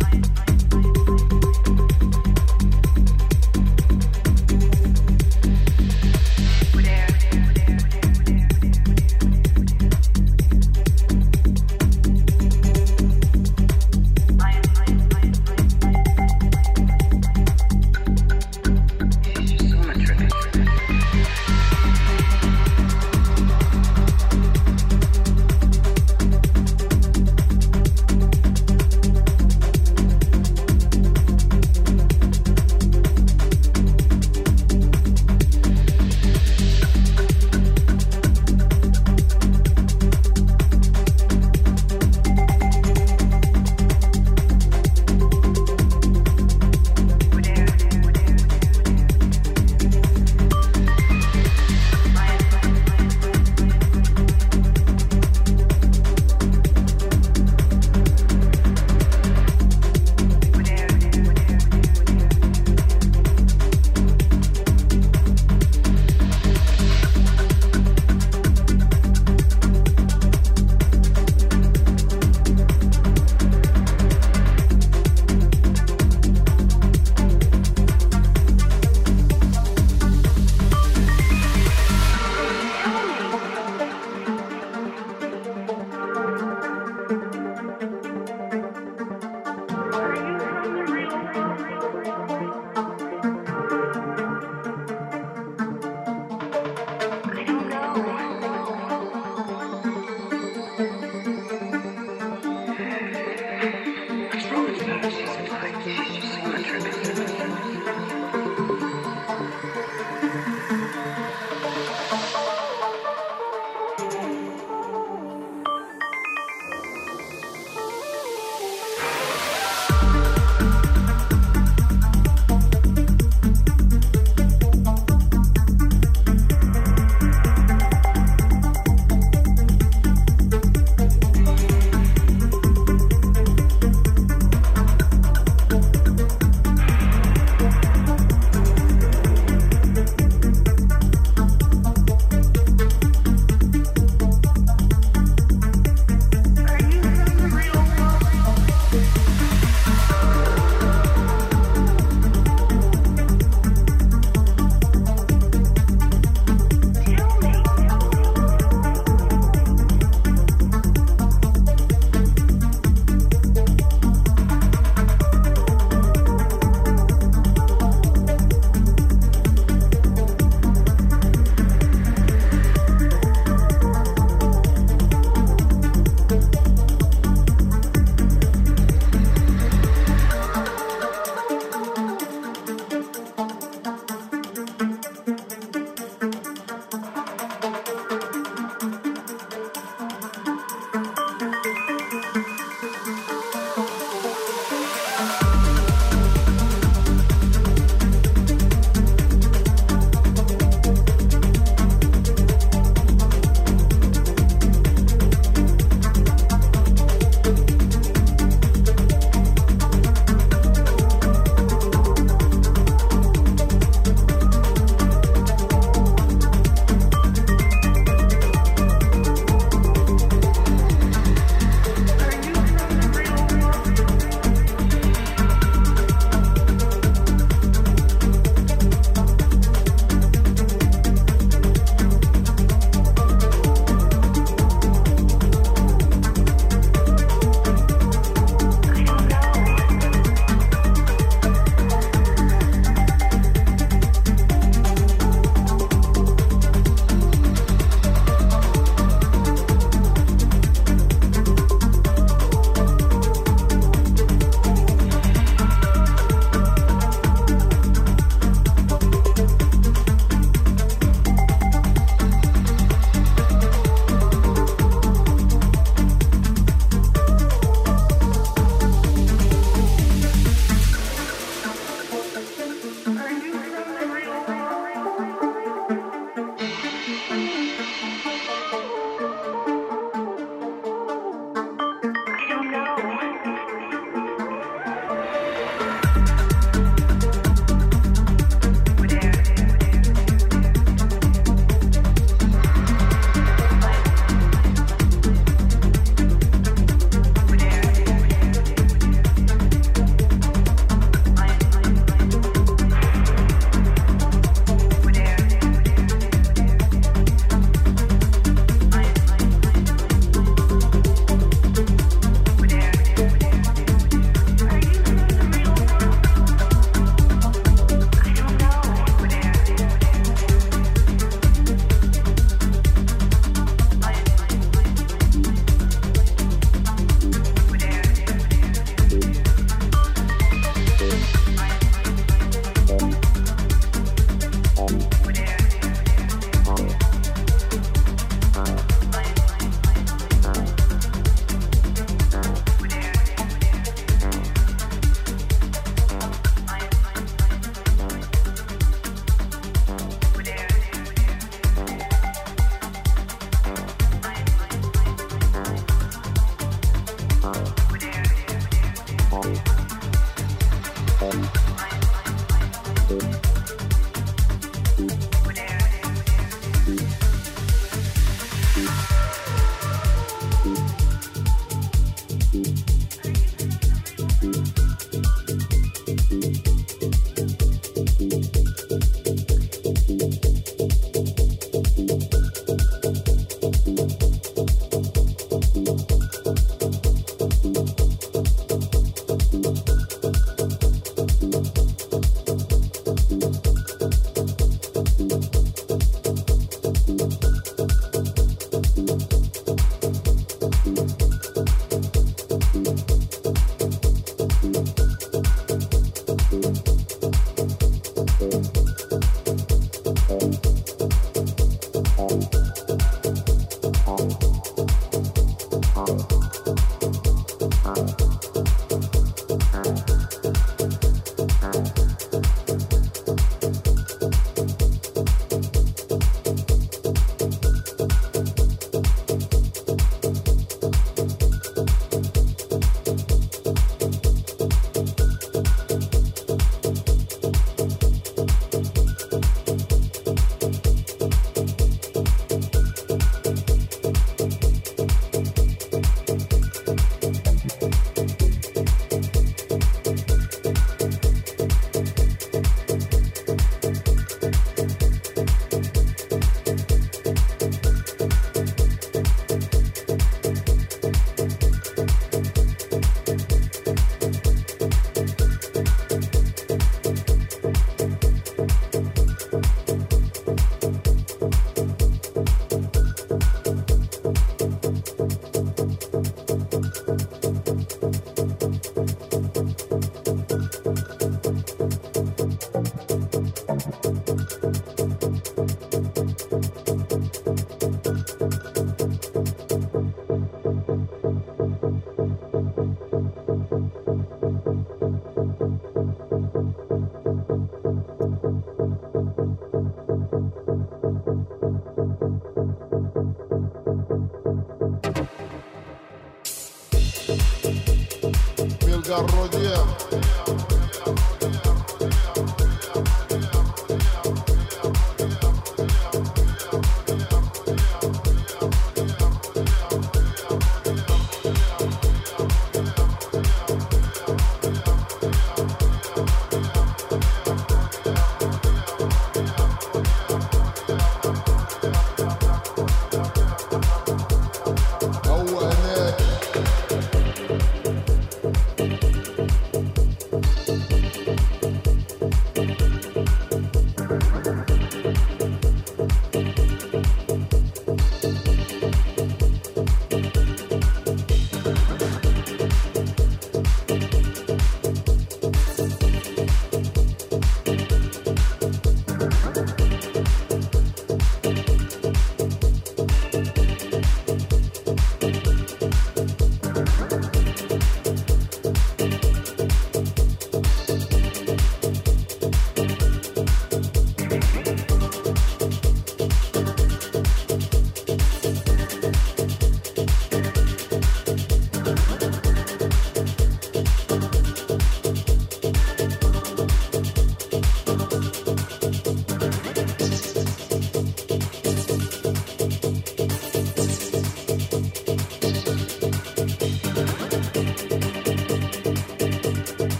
огороде. 509.11 509.98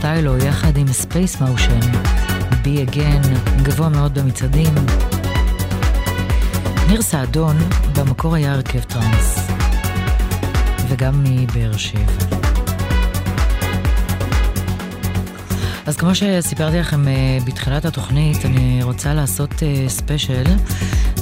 Stylo 0.00 0.38
יחד 0.38 0.76
עם 0.76 0.92
Space 0.92 1.40
Motion, 1.40 1.80
Be 2.62 2.82
Again, 2.82 3.20
גבוה 3.62 3.88
מאוד 3.88 4.18
במצעדים. 4.18 4.74
ניר 6.88 7.02
סעדון 7.02 7.56
במקור 7.96 8.34
היה 8.34 8.52
הרכב 8.52 8.80
טראנס, 8.80 9.50
וגם 10.88 11.24
מבאר 11.24 11.76
שבע. 11.76 12.38
אז 15.86 15.96
כמו 15.96 16.14
שסיפרתי 16.14 16.78
לכם 16.78 17.08
אה, 17.08 17.38
בתחילת 17.46 17.84
התוכנית, 17.84 18.44
אני 18.44 18.82
רוצה 18.82 19.14
לעשות 19.14 19.50
special 19.88 20.44
אה, 20.46 20.54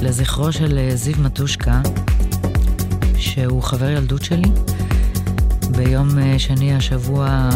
לזכרו 0.01 0.51
של 0.51 0.77
אה, 0.77 0.95
זיו 0.95 1.15
מטושקה, 1.21 1.81
שהוא 3.17 3.63
חבר 3.63 3.89
ילדות 3.89 4.23
שלי. 4.23 4.51
ביום 5.71 6.09
שני 6.37 6.75
השבוע 6.75 7.49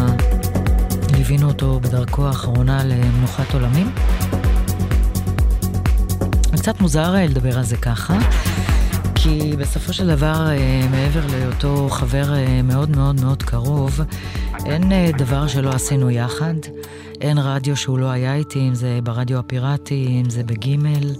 ליווינו 1.24 1.48
אותו 1.48 1.80
בדרכו 1.80 2.26
האחרונה 2.26 2.84
למנוחת 2.84 3.54
עולמים. 3.54 3.90
קצת 6.52 6.80
מוזר 6.80 7.14
לדבר 7.14 7.58
על 7.58 7.64
זה 7.64 7.76
ככה, 7.76 8.18
כי 9.14 9.52
בסופו 9.58 9.92
של 9.92 10.06
דבר, 10.06 10.46
אה, 10.50 10.88
מעבר 10.90 11.26
להיותו 11.26 11.88
חבר 11.90 12.34
אה, 12.34 12.62
מאוד 12.62 12.96
מאוד 12.96 13.20
מאוד 13.20 13.42
קרוב, 13.42 14.00
אין 14.66 14.92
אה, 14.92 15.10
דבר 15.18 15.46
שלא 15.46 15.70
עשינו 15.70 16.10
יחד. 16.10 16.54
אין 17.20 17.38
רדיו 17.38 17.76
שהוא 17.76 17.98
לא 17.98 18.10
היה 18.10 18.34
איתי, 18.34 18.58
אם 18.68 18.74
זה 18.74 18.98
ברדיו 19.02 19.38
הפיראטי, 19.38 20.20
אם 20.24 20.30
זה 20.30 20.42
בגימל. 20.42 21.14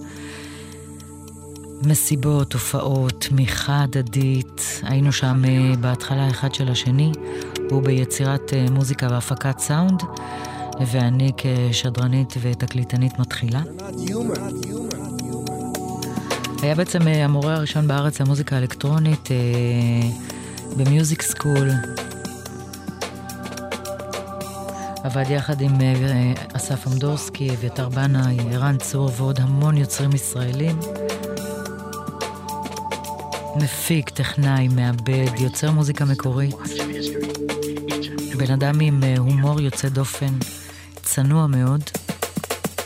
מסיבות, 1.82 2.52
הופעות, 2.52 3.12
תמיכה 3.28 3.82
הדדית. 3.82 4.80
היינו 4.82 5.12
שם 5.12 5.42
בהתחלה 5.80 6.30
אחד 6.30 6.54
של 6.54 6.68
השני, 6.68 7.12
הוא 7.70 7.82
ביצירת 7.82 8.52
מוזיקה 8.70 9.08
והפקת 9.10 9.58
סאונד, 9.58 10.02
ואני 10.80 11.32
כשדרנית 11.36 12.34
ותקליטנית 12.40 13.18
מתחילה. 13.18 13.62
היה 16.62 16.74
בעצם 16.74 17.08
אה, 17.08 17.24
המורה 17.24 17.54
הראשון 17.54 17.88
בארץ 17.88 18.20
למוזיקה 18.20 18.58
אלקטרונית 18.58 19.28
אה, 19.30 19.36
במיוזיק 20.76 21.22
סקול. 21.22 21.70
עבד 25.04 25.30
יחד 25.30 25.60
עם 25.60 25.80
אה, 25.80 26.32
אסף 26.52 26.86
עמדורסקי, 26.86 27.50
אביתר 27.50 27.88
בנאי, 27.88 28.36
ערן 28.52 28.76
צור 28.78 29.10
ועוד 29.16 29.40
המון 29.40 29.76
יוצרים 29.76 30.10
ישראלים. 30.14 30.78
מפיק, 33.56 34.10
טכנאי, 34.10 34.68
מעבד, 34.68 35.38
יוצר 35.38 35.70
מוזיקה 35.70 36.04
מקורית. 36.04 36.83
בן 38.46 38.52
אדם 38.52 38.80
עם 38.80 39.02
הומור 39.18 39.60
יוצא 39.60 39.88
דופן, 39.88 40.38
צנוע 41.02 41.46
מאוד. 41.46 41.82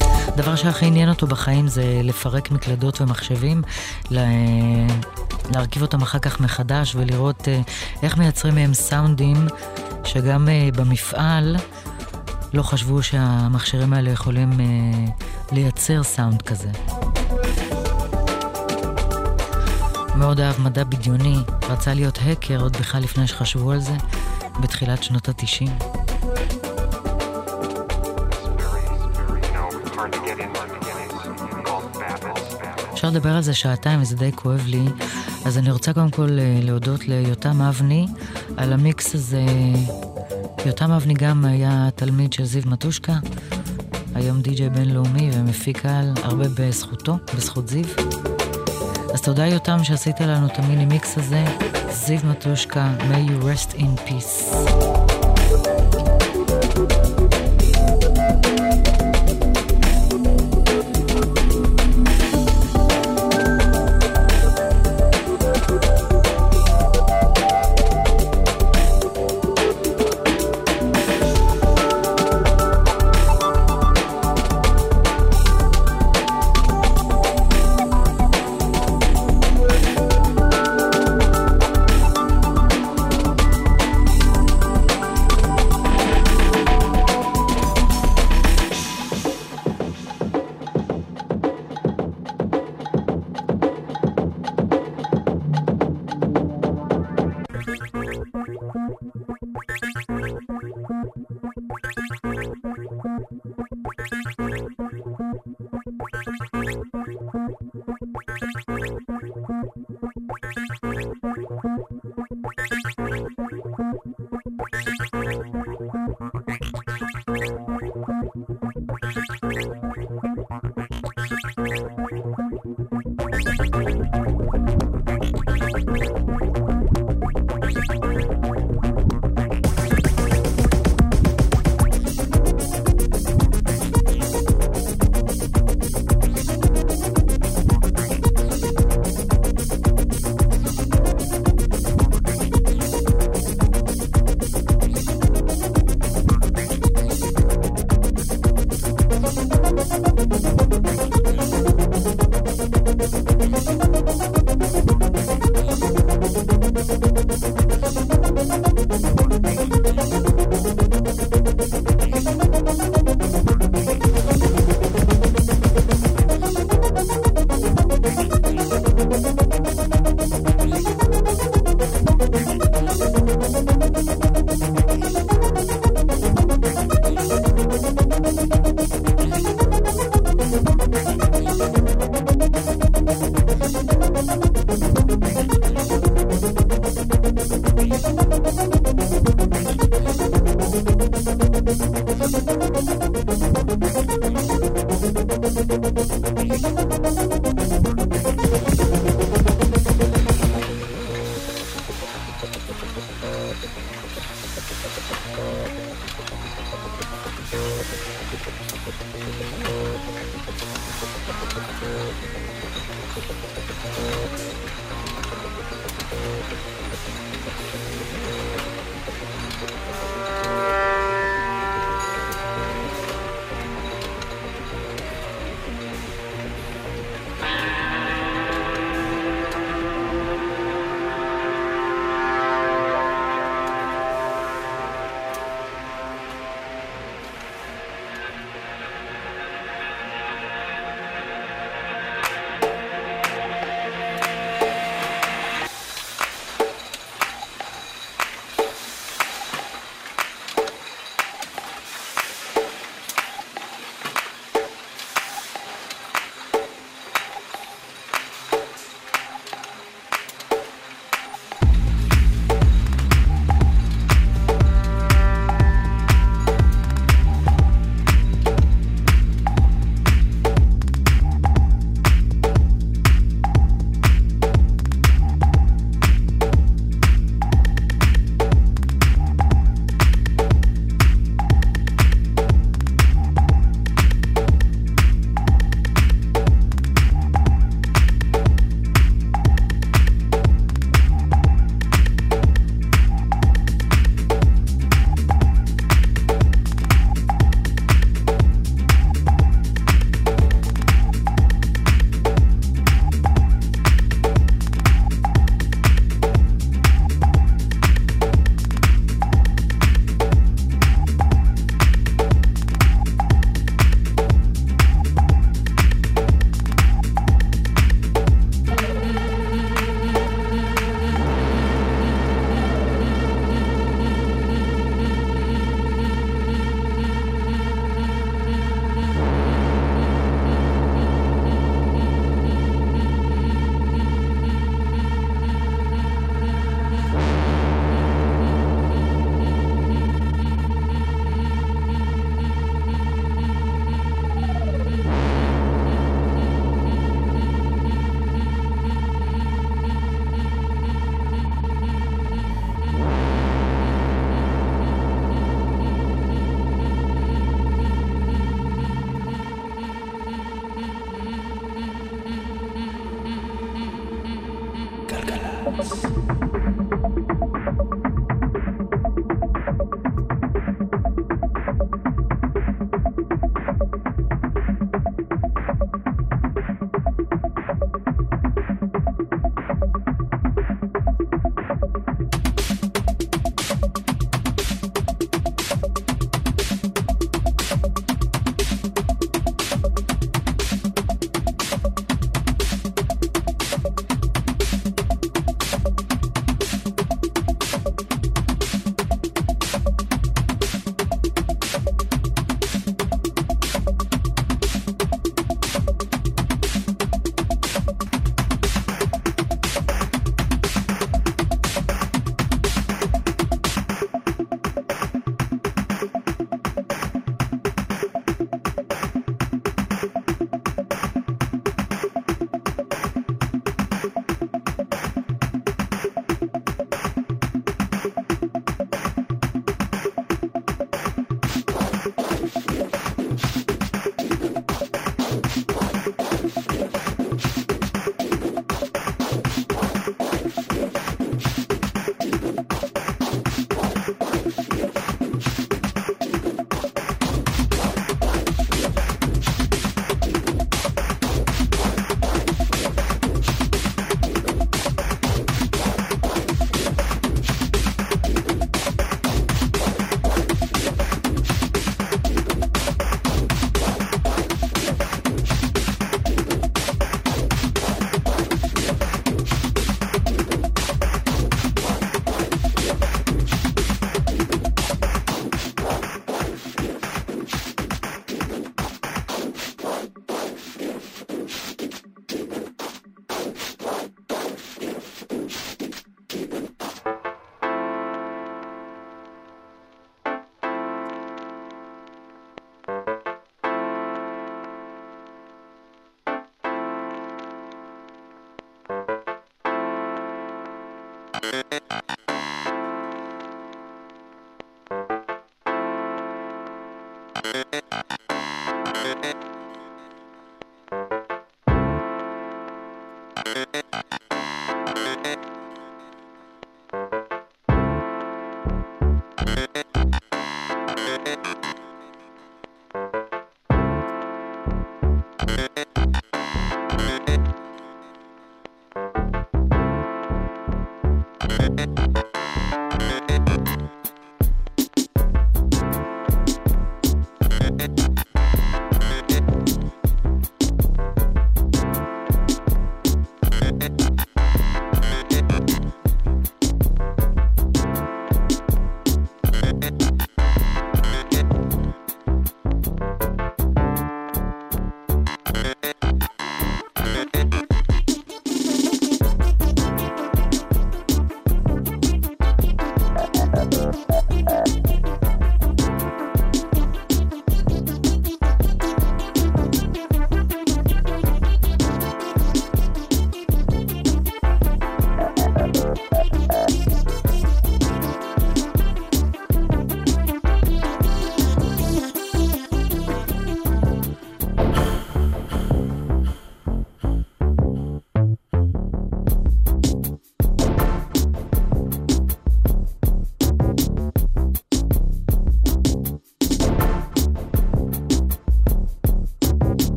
הדבר 0.00 0.56
שהכי 0.56 0.86
עניין 0.86 1.08
אותו 1.08 1.26
בחיים 1.26 1.68
זה 1.68 2.00
לפרק 2.04 2.50
מקלדות 2.50 3.00
ומחשבים, 3.00 3.62
להרכיב 5.50 5.82
אותם 5.82 6.02
אחר 6.02 6.18
כך 6.18 6.40
מחדש 6.40 6.94
ולראות 6.94 7.48
אה, 7.48 7.60
איך 8.02 8.16
מייצרים 8.16 8.54
מהם 8.54 8.74
סאונדים 8.74 9.46
שגם 10.04 10.48
אה, 10.48 10.68
במפעל 10.76 11.56
לא 12.54 12.62
חשבו 12.62 13.02
שהמכשירים 13.02 13.92
האלה 13.92 14.10
יכולים 14.10 14.60
אה, 14.60 14.66
לייצר 15.52 16.02
סאונד 16.02 16.42
כזה. 16.42 16.70
מאוד 20.16 20.40
אהב 20.40 20.60
מדע 20.60 20.84
בדיוני, 20.84 21.36
רצה 21.68 21.94
להיות 21.94 22.18
האקר 22.22 22.62
עוד 22.62 22.76
בכלל 22.76 23.02
לפני 23.02 23.26
שחשבו 23.26 23.72
על 23.72 23.80
זה, 23.80 23.94
בתחילת 24.60 25.02
שנות 25.02 25.28
התשעים. 25.28 25.72
אפשר 32.92 33.10
לדבר 33.10 33.36
על 33.36 33.42
זה 33.42 33.54
שעתיים 33.54 34.02
וזה 34.02 34.16
די 34.16 34.32
כואב 34.32 34.64
לי, 34.66 34.84
אז 35.46 35.58
אני 35.58 35.70
רוצה 35.70 35.92
קודם 35.92 36.10
כל 36.10 36.38
אה, 36.38 36.58
להודות 36.62 37.08
ליותם 37.08 37.62
אבני 37.62 38.06
על 38.56 38.72
המיקס 38.72 39.14
הזה. 39.14 39.42
יותם 40.66 40.90
אבני 40.90 41.14
גם 41.14 41.44
היה 41.44 41.88
תלמיד 41.94 42.32
של 42.32 42.44
זיו 42.44 42.62
מטושקה, 42.66 43.18
היום 44.14 44.40
די.ג'יי 44.40 44.70
בינלאומי 44.70 45.30
ומפיק 45.32 45.86
על 45.86 46.12
הרבה 46.22 46.44
בזכותו, 46.56 47.18
בזכות 47.36 47.68
זיו. 47.68 47.84
אז 49.14 49.20
תודה 49.20 49.46
יותם 49.46 49.84
שעשית 49.84 50.20
לנו 50.20 50.46
את 50.46 50.58
המיני 50.58 50.86
מיקס 50.86 51.18
הזה. 51.18 51.71
זיו 51.91 52.19
מטושקה, 52.23 52.87
may 52.99 53.29
you 53.29 53.43
rest 53.43 53.77
in 53.77 54.09
peace. 54.09 54.90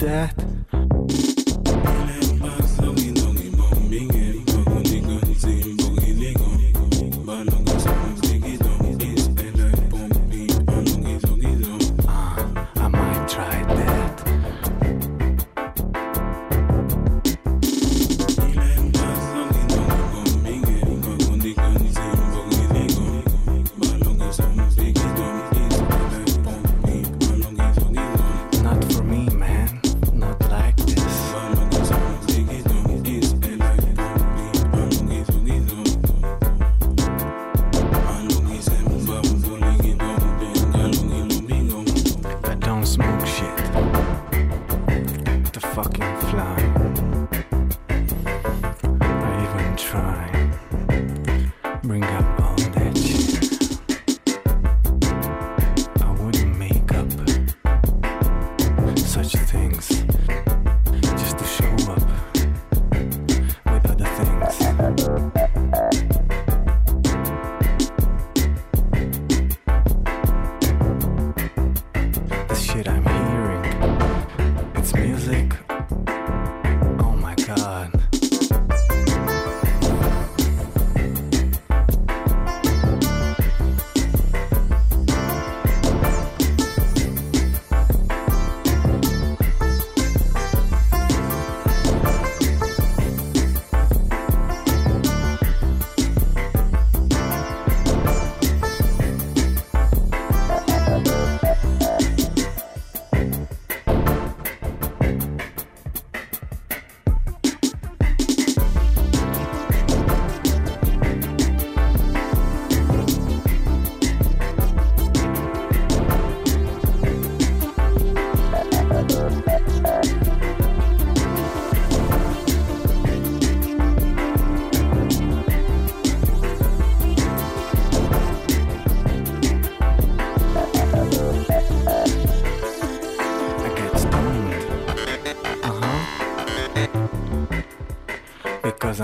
That. 0.00 0.39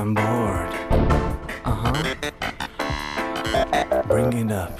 I'm 0.06 0.14
bored. 0.14 0.72
Uh 1.64 1.74
huh. 1.82 1.92
Bring 4.06 4.32
it 4.34 4.52
up. 4.52 4.78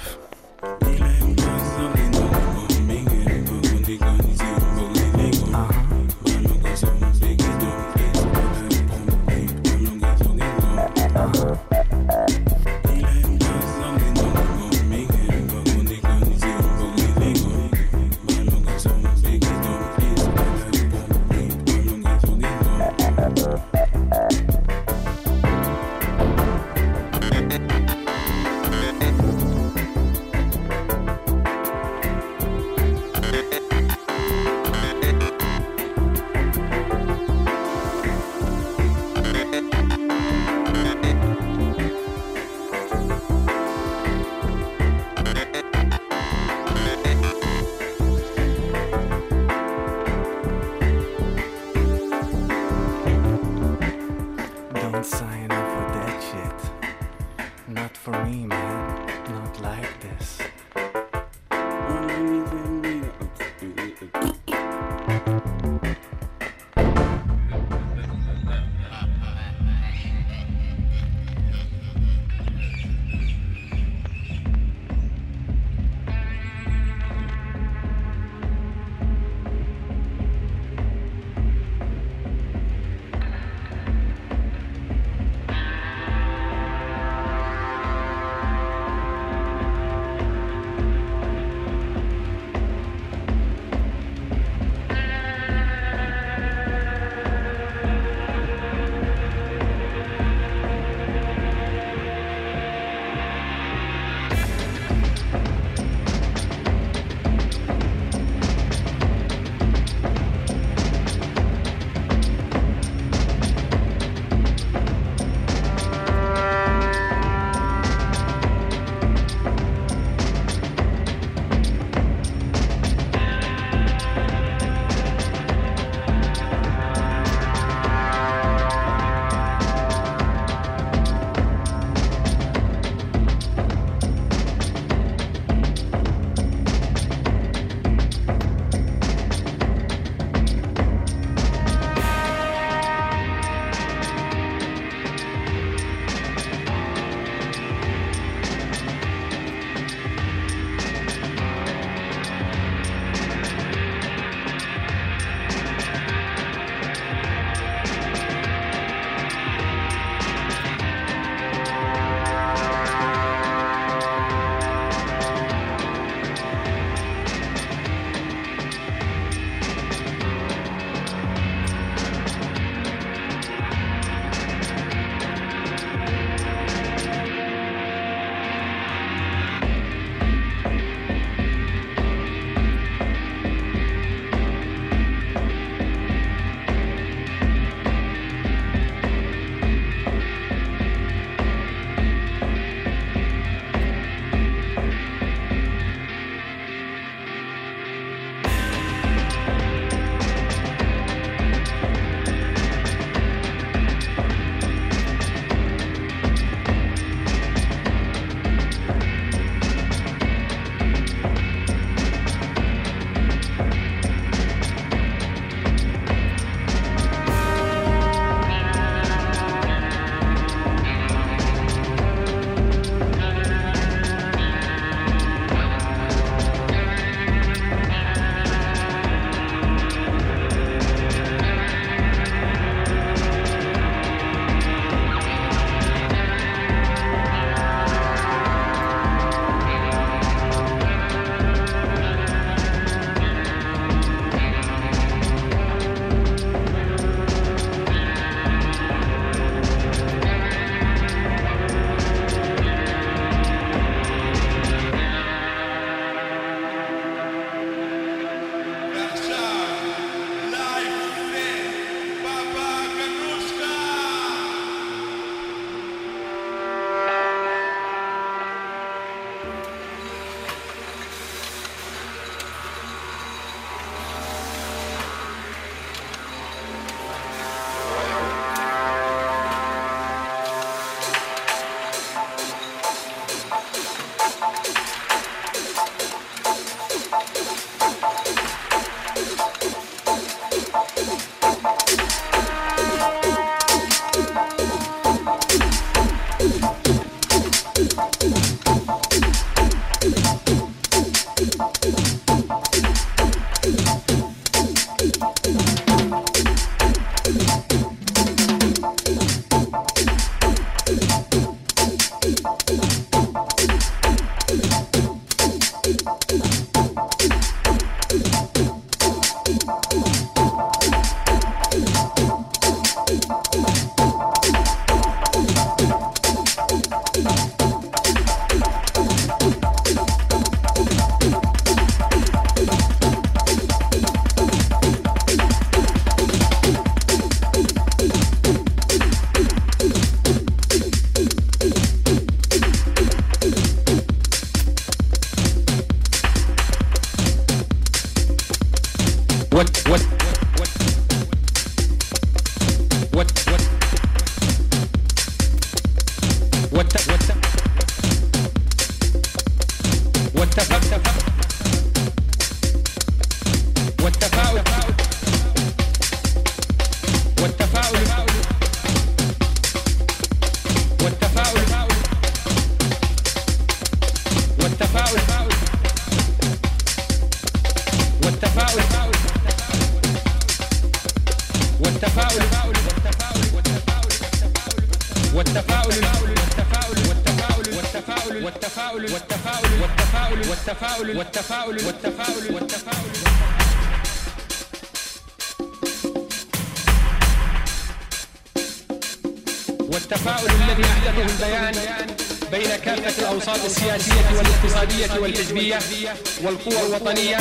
والقوى 406.43 406.87
الوطنية 406.87 407.37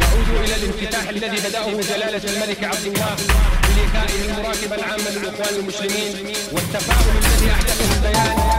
يعود 0.00 0.44
إلى 0.44 0.54
الانفتاح 0.54 1.08
الذي 1.08 1.48
بدأه 1.48 1.70
جلالة 1.70 2.32
الملك 2.32 2.64
عبد 2.64 2.86
الله 2.86 3.16
بلقائه 3.76 4.24
المراقب 4.24 4.72
العام 4.72 5.00
للإخوان 5.00 5.54
المسلمين 5.60 6.34
والتفاؤل 6.52 7.16
الذي 7.18 7.50
أحدثه 7.50 7.96
البيان. 7.96 8.51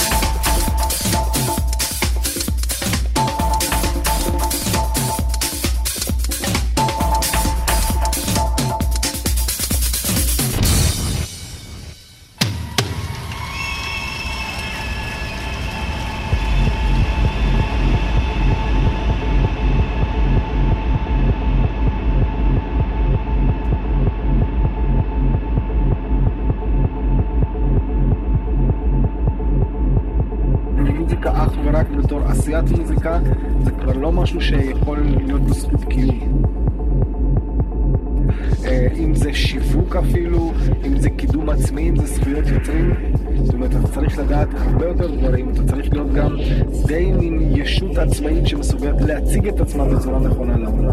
העצמאים 48.04 48.46
שמסוגלת 48.46 49.02
להציג 49.02 49.48
את 49.48 49.60
עצמה 49.60 49.86
בצורה 49.86 50.20
נכונה 50.20 50.58
לעולם. 50.58 50.93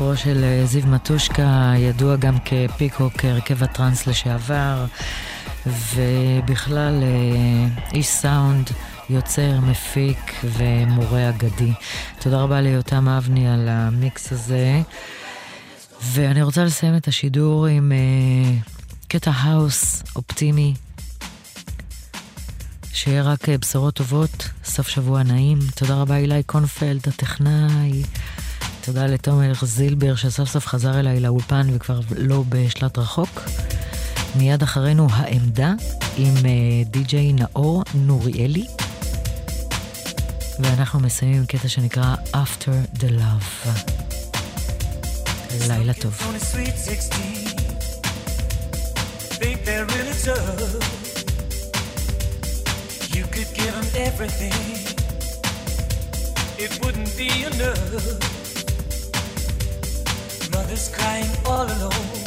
לזכרו 0.00 0.16
של 0.16 0.44
אה, 0.44 0.66
זיו 0.66 0.86
מטושקה, 0.86 1.72
ידוע 1.76 2.16
גם 2.16 2.36
כפיקוק, 2.44 3.24
הרכב 3.24 3.62
הטראנס 3.62 4.06
לשעבר, 4.06 4.86
ובכלל 5.66 7.02
אה, 7.02 7.86
איש 7.92 8.06
סאונד, 8.06 8.70
יוצר, 9.10 9.60
מפיק 9.60 10.34
ומורה 10.44 11.28
אגדי. 11.28 11.72
תודה 12.18 12.40
רבה 12.40 12.60
ליותם 12.60 13.08
אבני 13.08 13.48
על 13.48 13.68
המיקס 13.68 14.32
הזה. 14.32 14.80
ואני 16.02 16.42
רוצה 16.42 16.64
לסיים 16.64 16.96
את 16.96 17.08
השידור 17.08 17.66
עם 17.66 17.92
קטע 19.08 19.30
האוס 19.34 20.02
אופטימי. 20.16 20.74
שיהיה 22.92 23.22
רק 23.22 23.48
בשורות 23.48 23.94
טובות, 23.94 24.50
סוף 24.64 24.88
שבוע 24.88 25.22
נעים. 25.22 25.58
תודה 25.74 25.94
רבה 25.94 26.16
אילי 26.16 26.42
קונפלד, 26.42 27.08
הטכנאי. 27.08 28.02
תודה 28.84 29.06
לתומר 29.06 29.52
זילבר 29.62 30.14
שסוף 30.14 30.48
סוף 30.48 30.66
חזר 30.66 31.00
אליי 31.00 31.20
לאולפן 31.20 31.66
וכבר 31.72 32.00
לא 32.16 32.44
בשלט 32.48 32.98
רחוק. 32.98 33.42
מיד 34.36 34.62
אחרינו 34.62 35.06
העמדה 35.10 35.72
עם 36.16 36.34
אה, 36.36 36.50
די.ג'יי 36.84 37.32
נאור 37.32 37.82
נוריאלי. 37.94 38.66
ואנחנו 40.58 41.00
מסיימים 41.00 41.38
עם 41.38 41.46
קטע 41.46 41.68
שנקרא 41.68 42.14
After 42.32 42.98
the 42.98 43.08
Love. 43.08 43.68
לילה 45.68 45.94
טוב. 45.94 46.18
Could 53.40 53.54
give 53.54 53.74
them 53.78 53.88
everything. 54.08 54.58
It 56.64 56.72
wouldn't 56.82 57.12
be 57.16 57.30
enough. 57.50 58.39
Mother's 60.60 60.88
crying 60.90 61.30
all 61.46 61.64
alone. 61.64 62.18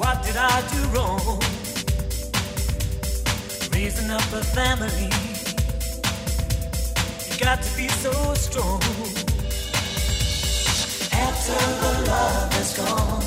What 0.00 0.22
did 0.24 0.36
I 0.38 0.56
do 0.72 0.80
wrong? 0.94 1.38
Raising 3.70 4.10
up 4.10 4.26
a 4.32 4.42
family. 4.56 5.10
You 7.28 7.36
got 7.44 7.60
to 7.62 7.76
be 7.76 7.88
so 7.88 8.12
strong. 8.46 8.80
After 11.26 11.60
the 11.82 11.92
love 12.08 12.60
is 12.62 12.72
gone, 12.78 13.22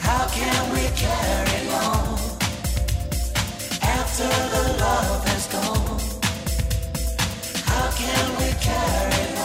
how 0.00 0.24
can 0.28 0.62
we 0.72 0.84
carry 1.04 1.62
on? 1.84 2.18
After 3.82 4.30
the 4.54 4.64
love 4.84 5.24
has 5.28 5.46
gone, 5.56 6.00
how 7.70 7.86
can 8.00 8.26
we 8.38 8.48
carry 8.68 9.36
on? 9.36 9.39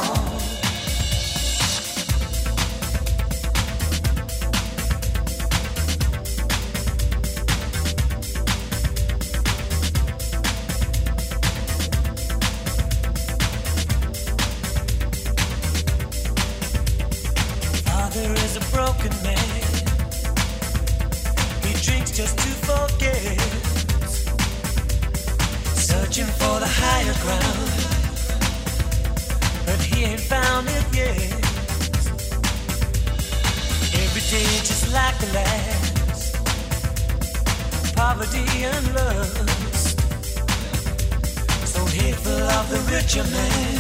man 43.24 43.76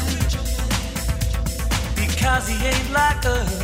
because 1.95 2.47
he 2.47 2.55
ain't 2.65 2.91
like 2.91 3.25
us. 3.25 3.54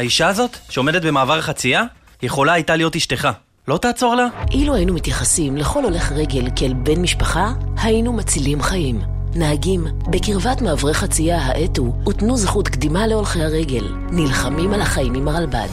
האישה 0.00 0.28
הזאת, 0.28 0.56
שעומדת 0.68 1.02
במעבר 1.02 1.40
חצייה, 1.40 1.84
יכולה 2.22 2.52
הייתה 2.52 2.76
להיות 2.76 2.96
אשתך. 2.96 3.28
לא 3.68 3.78
תעצור 3.78 4.14
לה? 4.14 4.26
אילו 4.50 4.74
היינו 4.74 4.94
מתייחסים 4.94 5.56
לכל 5.56 5.84
הולך 5.84 6.12
רגל 6.12 6.48
כאל 6.56 6.72
בן 6.72 7.02
משפחה, 7.02 7.52
היינו 7.82 8.12
מצילים 8.12 8.62
חיים. 8.62 9.02
נהגים, 9.34 9.86
בקרבת 10.10 10.62
מעברי 10.62 10.94
חצייה 10.94 11.38
האטו 11.38 11.92
ותנו 12.08 12.36
זכות 12.36 12.68
קדימה 12.68 13.06
להולכי 13.06 13.42
הרגל. 13.42 13.84
נלחמים 14.10 14.74
על 14.74 14.82
החיים 14.82 15.14
עם 15.14 15.28
הרלב"ד. 15.28 15.68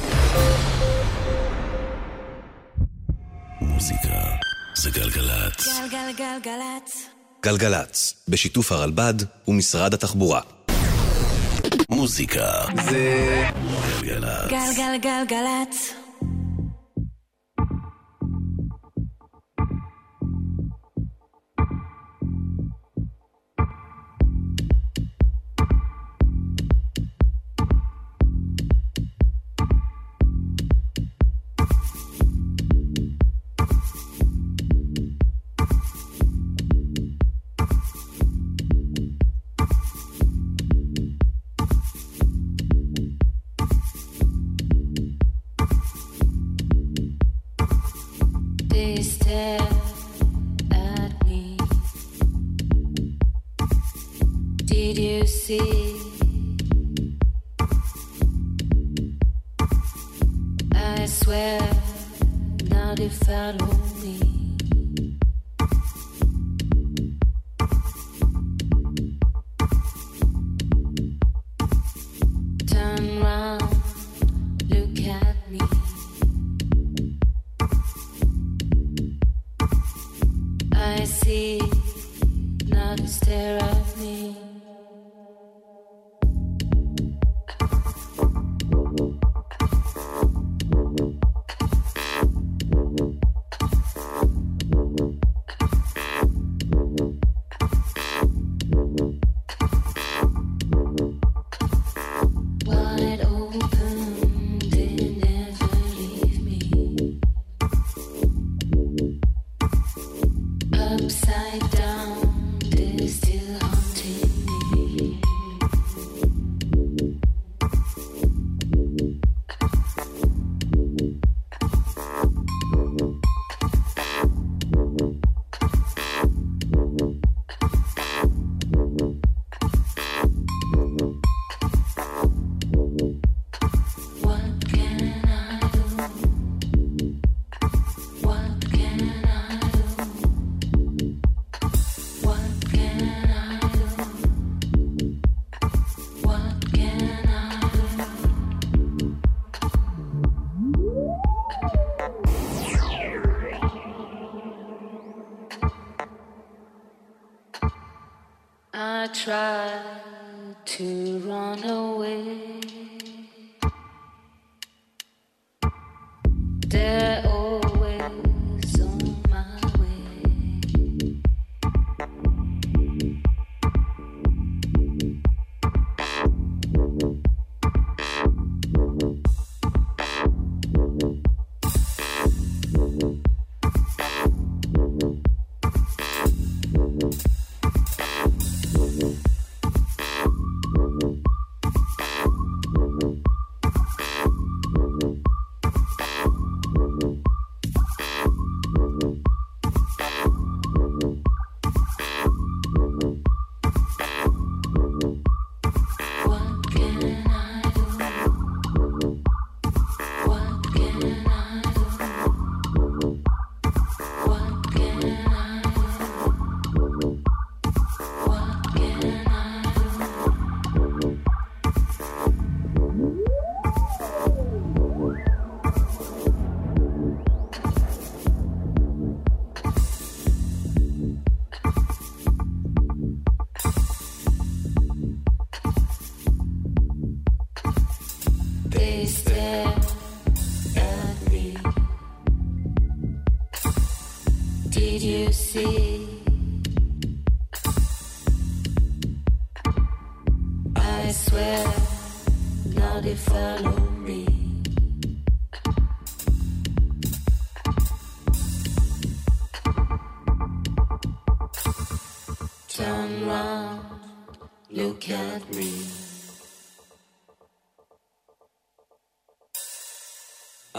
מוזיקה 3.61 4.17
זה 4.75 4.89
גלגלצ. 4.89 5.67
גלגלגלגלצ. 5.91 7.07
גלגלצ, 7.43 8.13
בשיתוף 8.27 8.71
הרלב"ד 8.71 9.13
ומשרד 9.47 9.93
התחבורה. 9.93 10.56
מוזיקה 11.97 12.51
זה 12.89 13.43
גלגלצ. 14.01 14.49
גלגלגלגלצ. 14.49 15.93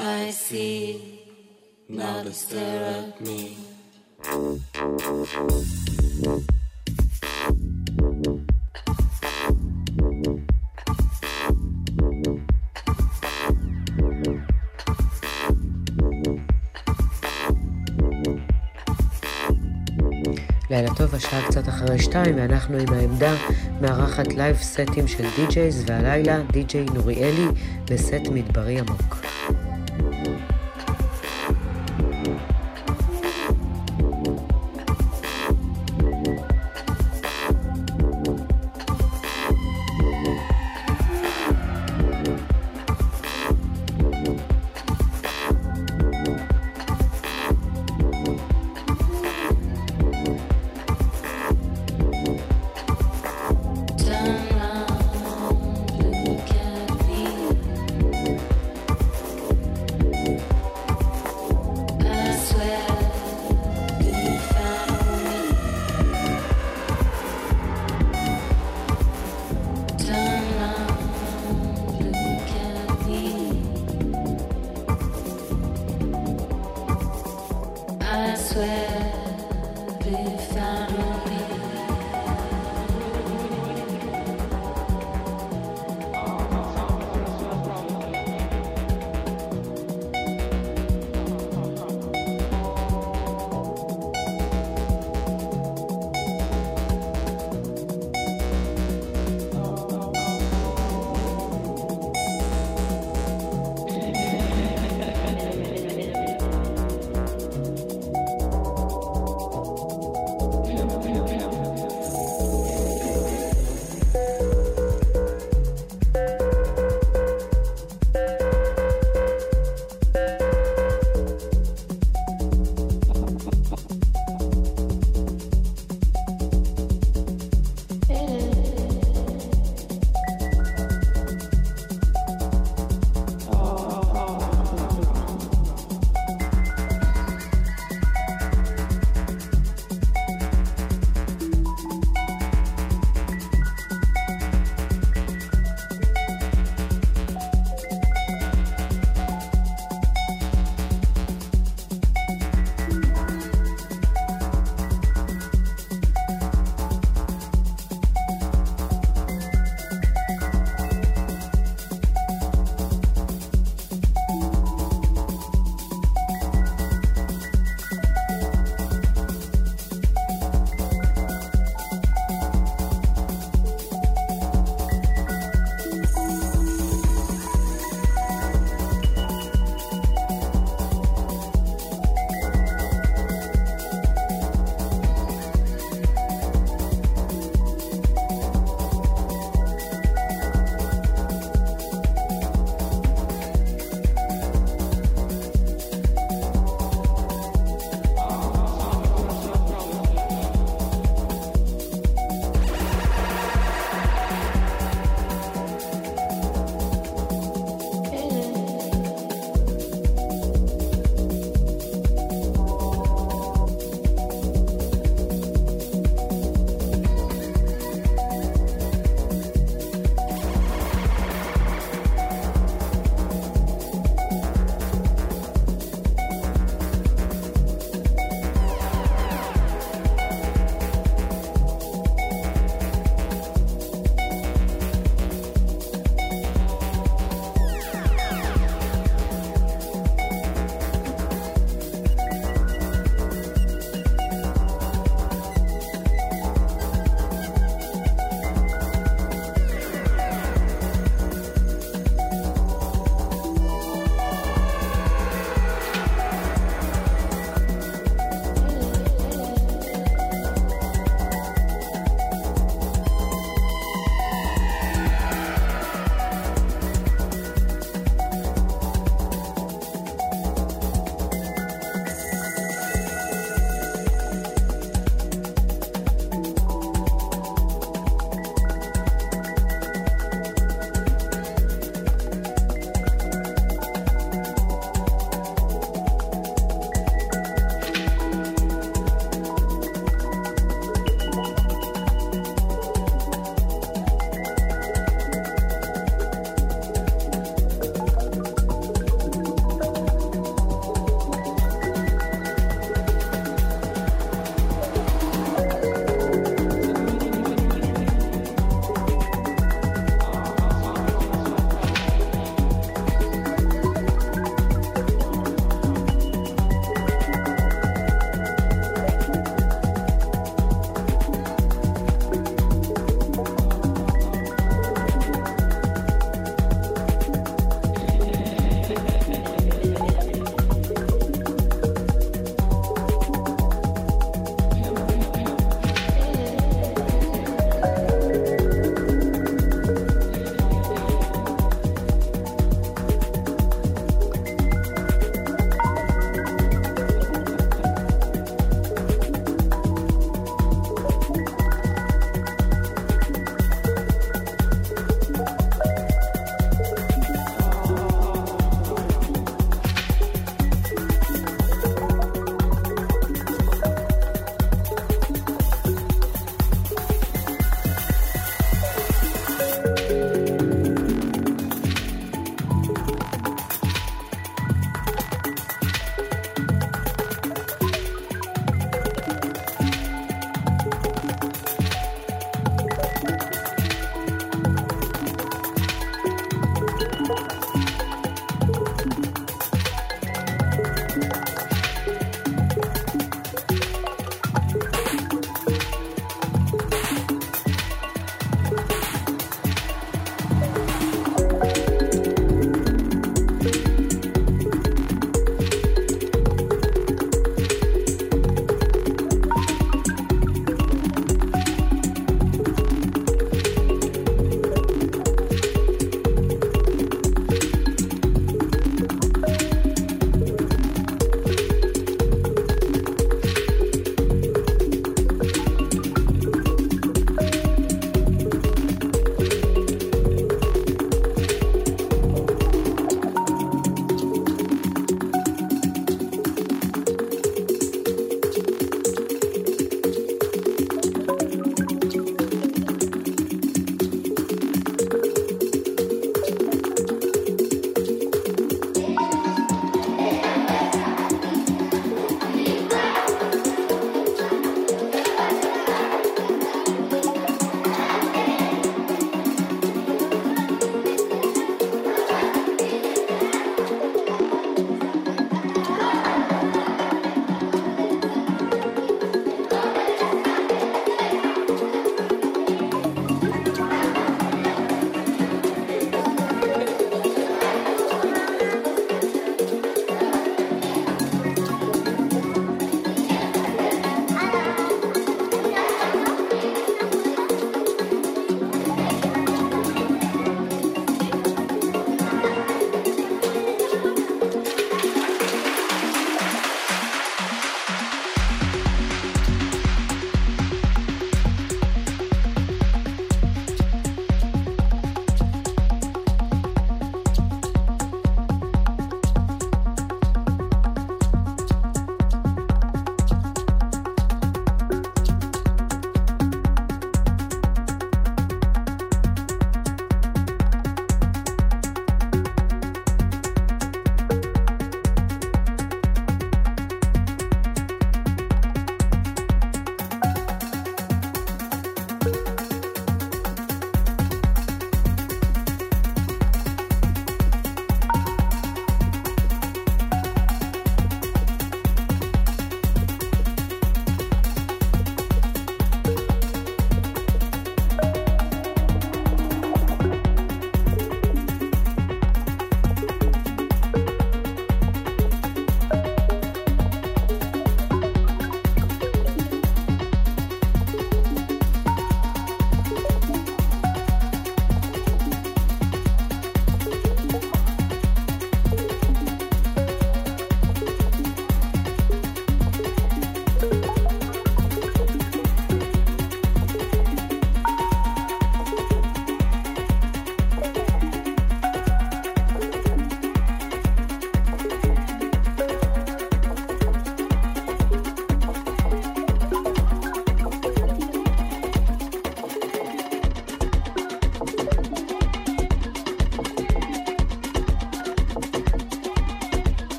I 0.00 0.30
see. 0.30 1.20
Now 1.88 2.22
they 2.22 2.32
stare 2.32 2.84
at 2.98 3.20
me. 3.20 3.56
לילה 20.70 20.94
טוב, 20.94 21.14
השעה 21.14 21.46
קצת 21.48 21.68
אחרי 21.68 21.98
שתיים, 21.98 22.36
ואנחנו 22.36 22.76
עם 22.78 22.92
העמדה 22.92 23.34
מארחת 23.80 24.26
live 24.34 24.56
סטים 24.56 25.08
של 25.08 25.24
DJs, 25.36 25.84
והלילה 25.86 26.42
די-ג'יי 26.52 26.84
נוריאלי 26.84 27.46
בסט 27.84 28.28
מדברי 28.32 28.78
עמוק. 28.78 29.27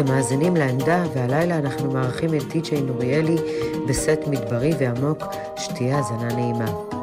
אתם 0.00 0.08
מאזינים 0.08 0.56
לעמדה, 0.56 1.04
והלילה 1.14 1.58
אנחנו 1.58 1.92
מארחים 1.92 2.34
את 2.34 2.42
די.ג'יי 2.52 2.80
נוריאלי 2.80 3.36
בסט 3.88 4.18
מדברי 4.26 4.72
ועמוק, 4.78 5.24
שתהיה 5.56 5.96
האזנה 5.96 6.34
נעימה. 6.34 6.99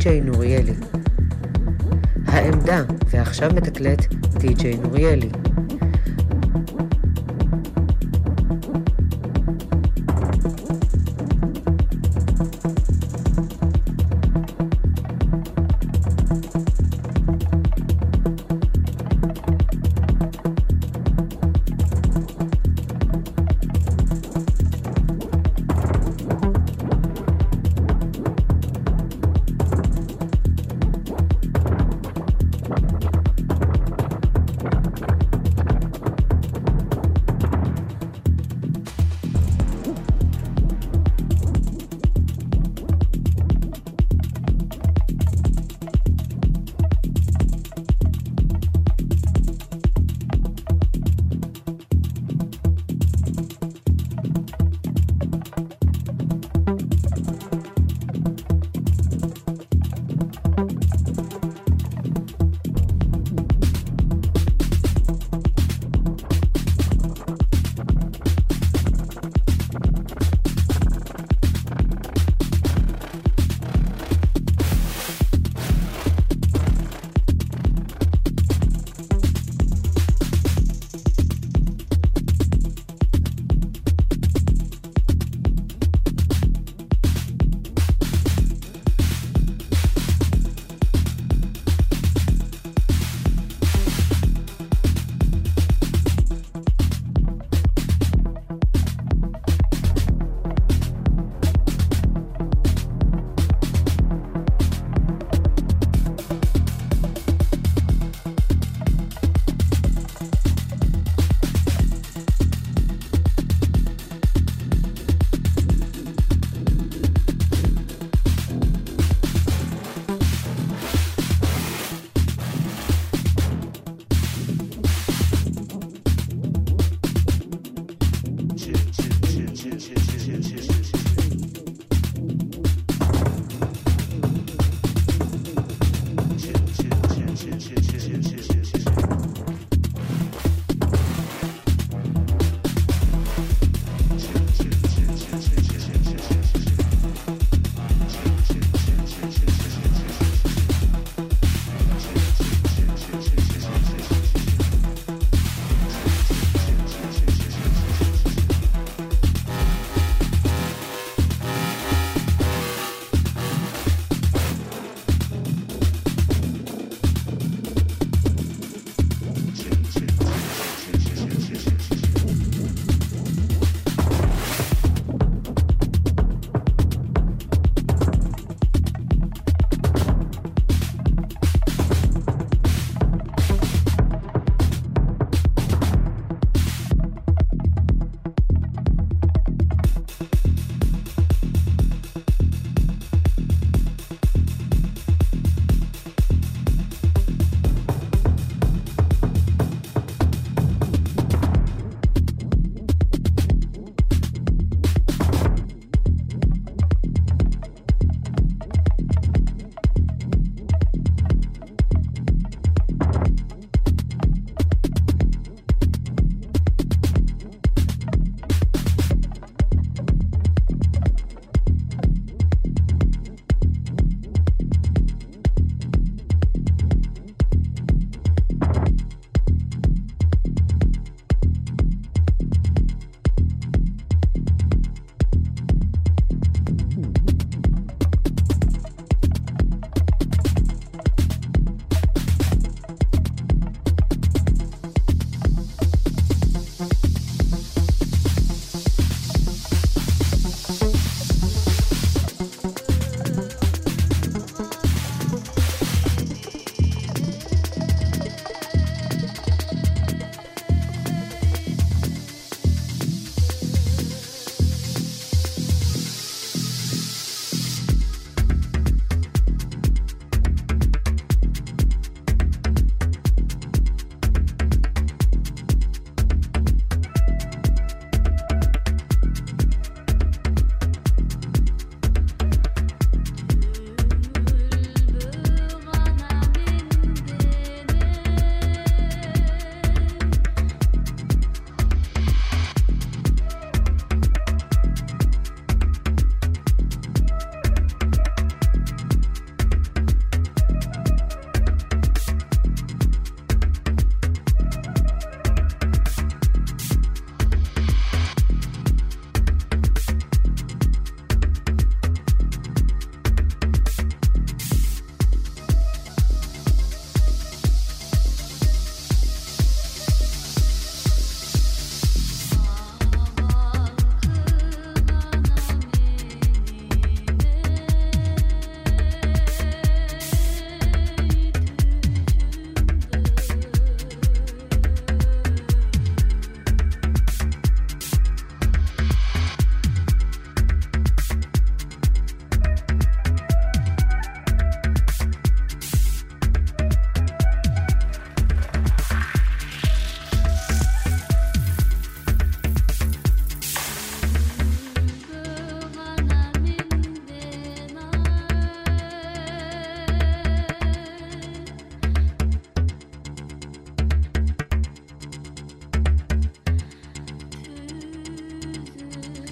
די.ג'יי 0.00 0.20
נוריאלי. 0.20 0.72
העמדה, 2.26 2.82
ועכשיו 3.10 3.50
מתקלט 3.54 4.14
די.ג'יי 4.38 4.76
נוריאלי. 4.76 5.28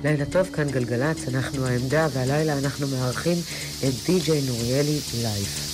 לילה 0.08 0.24
טוב, 0.24 0.48
כאן 0.52 0.70
גלגלצ, 0.70 1.28
אנחנו 1.28 1.66
העמדה, 1.66 2.06
והלילה 2.12 2.58
אנחנו 2.58 2.86
מארחים 2.86 3.36
את 3.84 3.94
די.ג'יי 4.06 4.42
נוריאלי 4.46 5.00
live. 5.22 5.67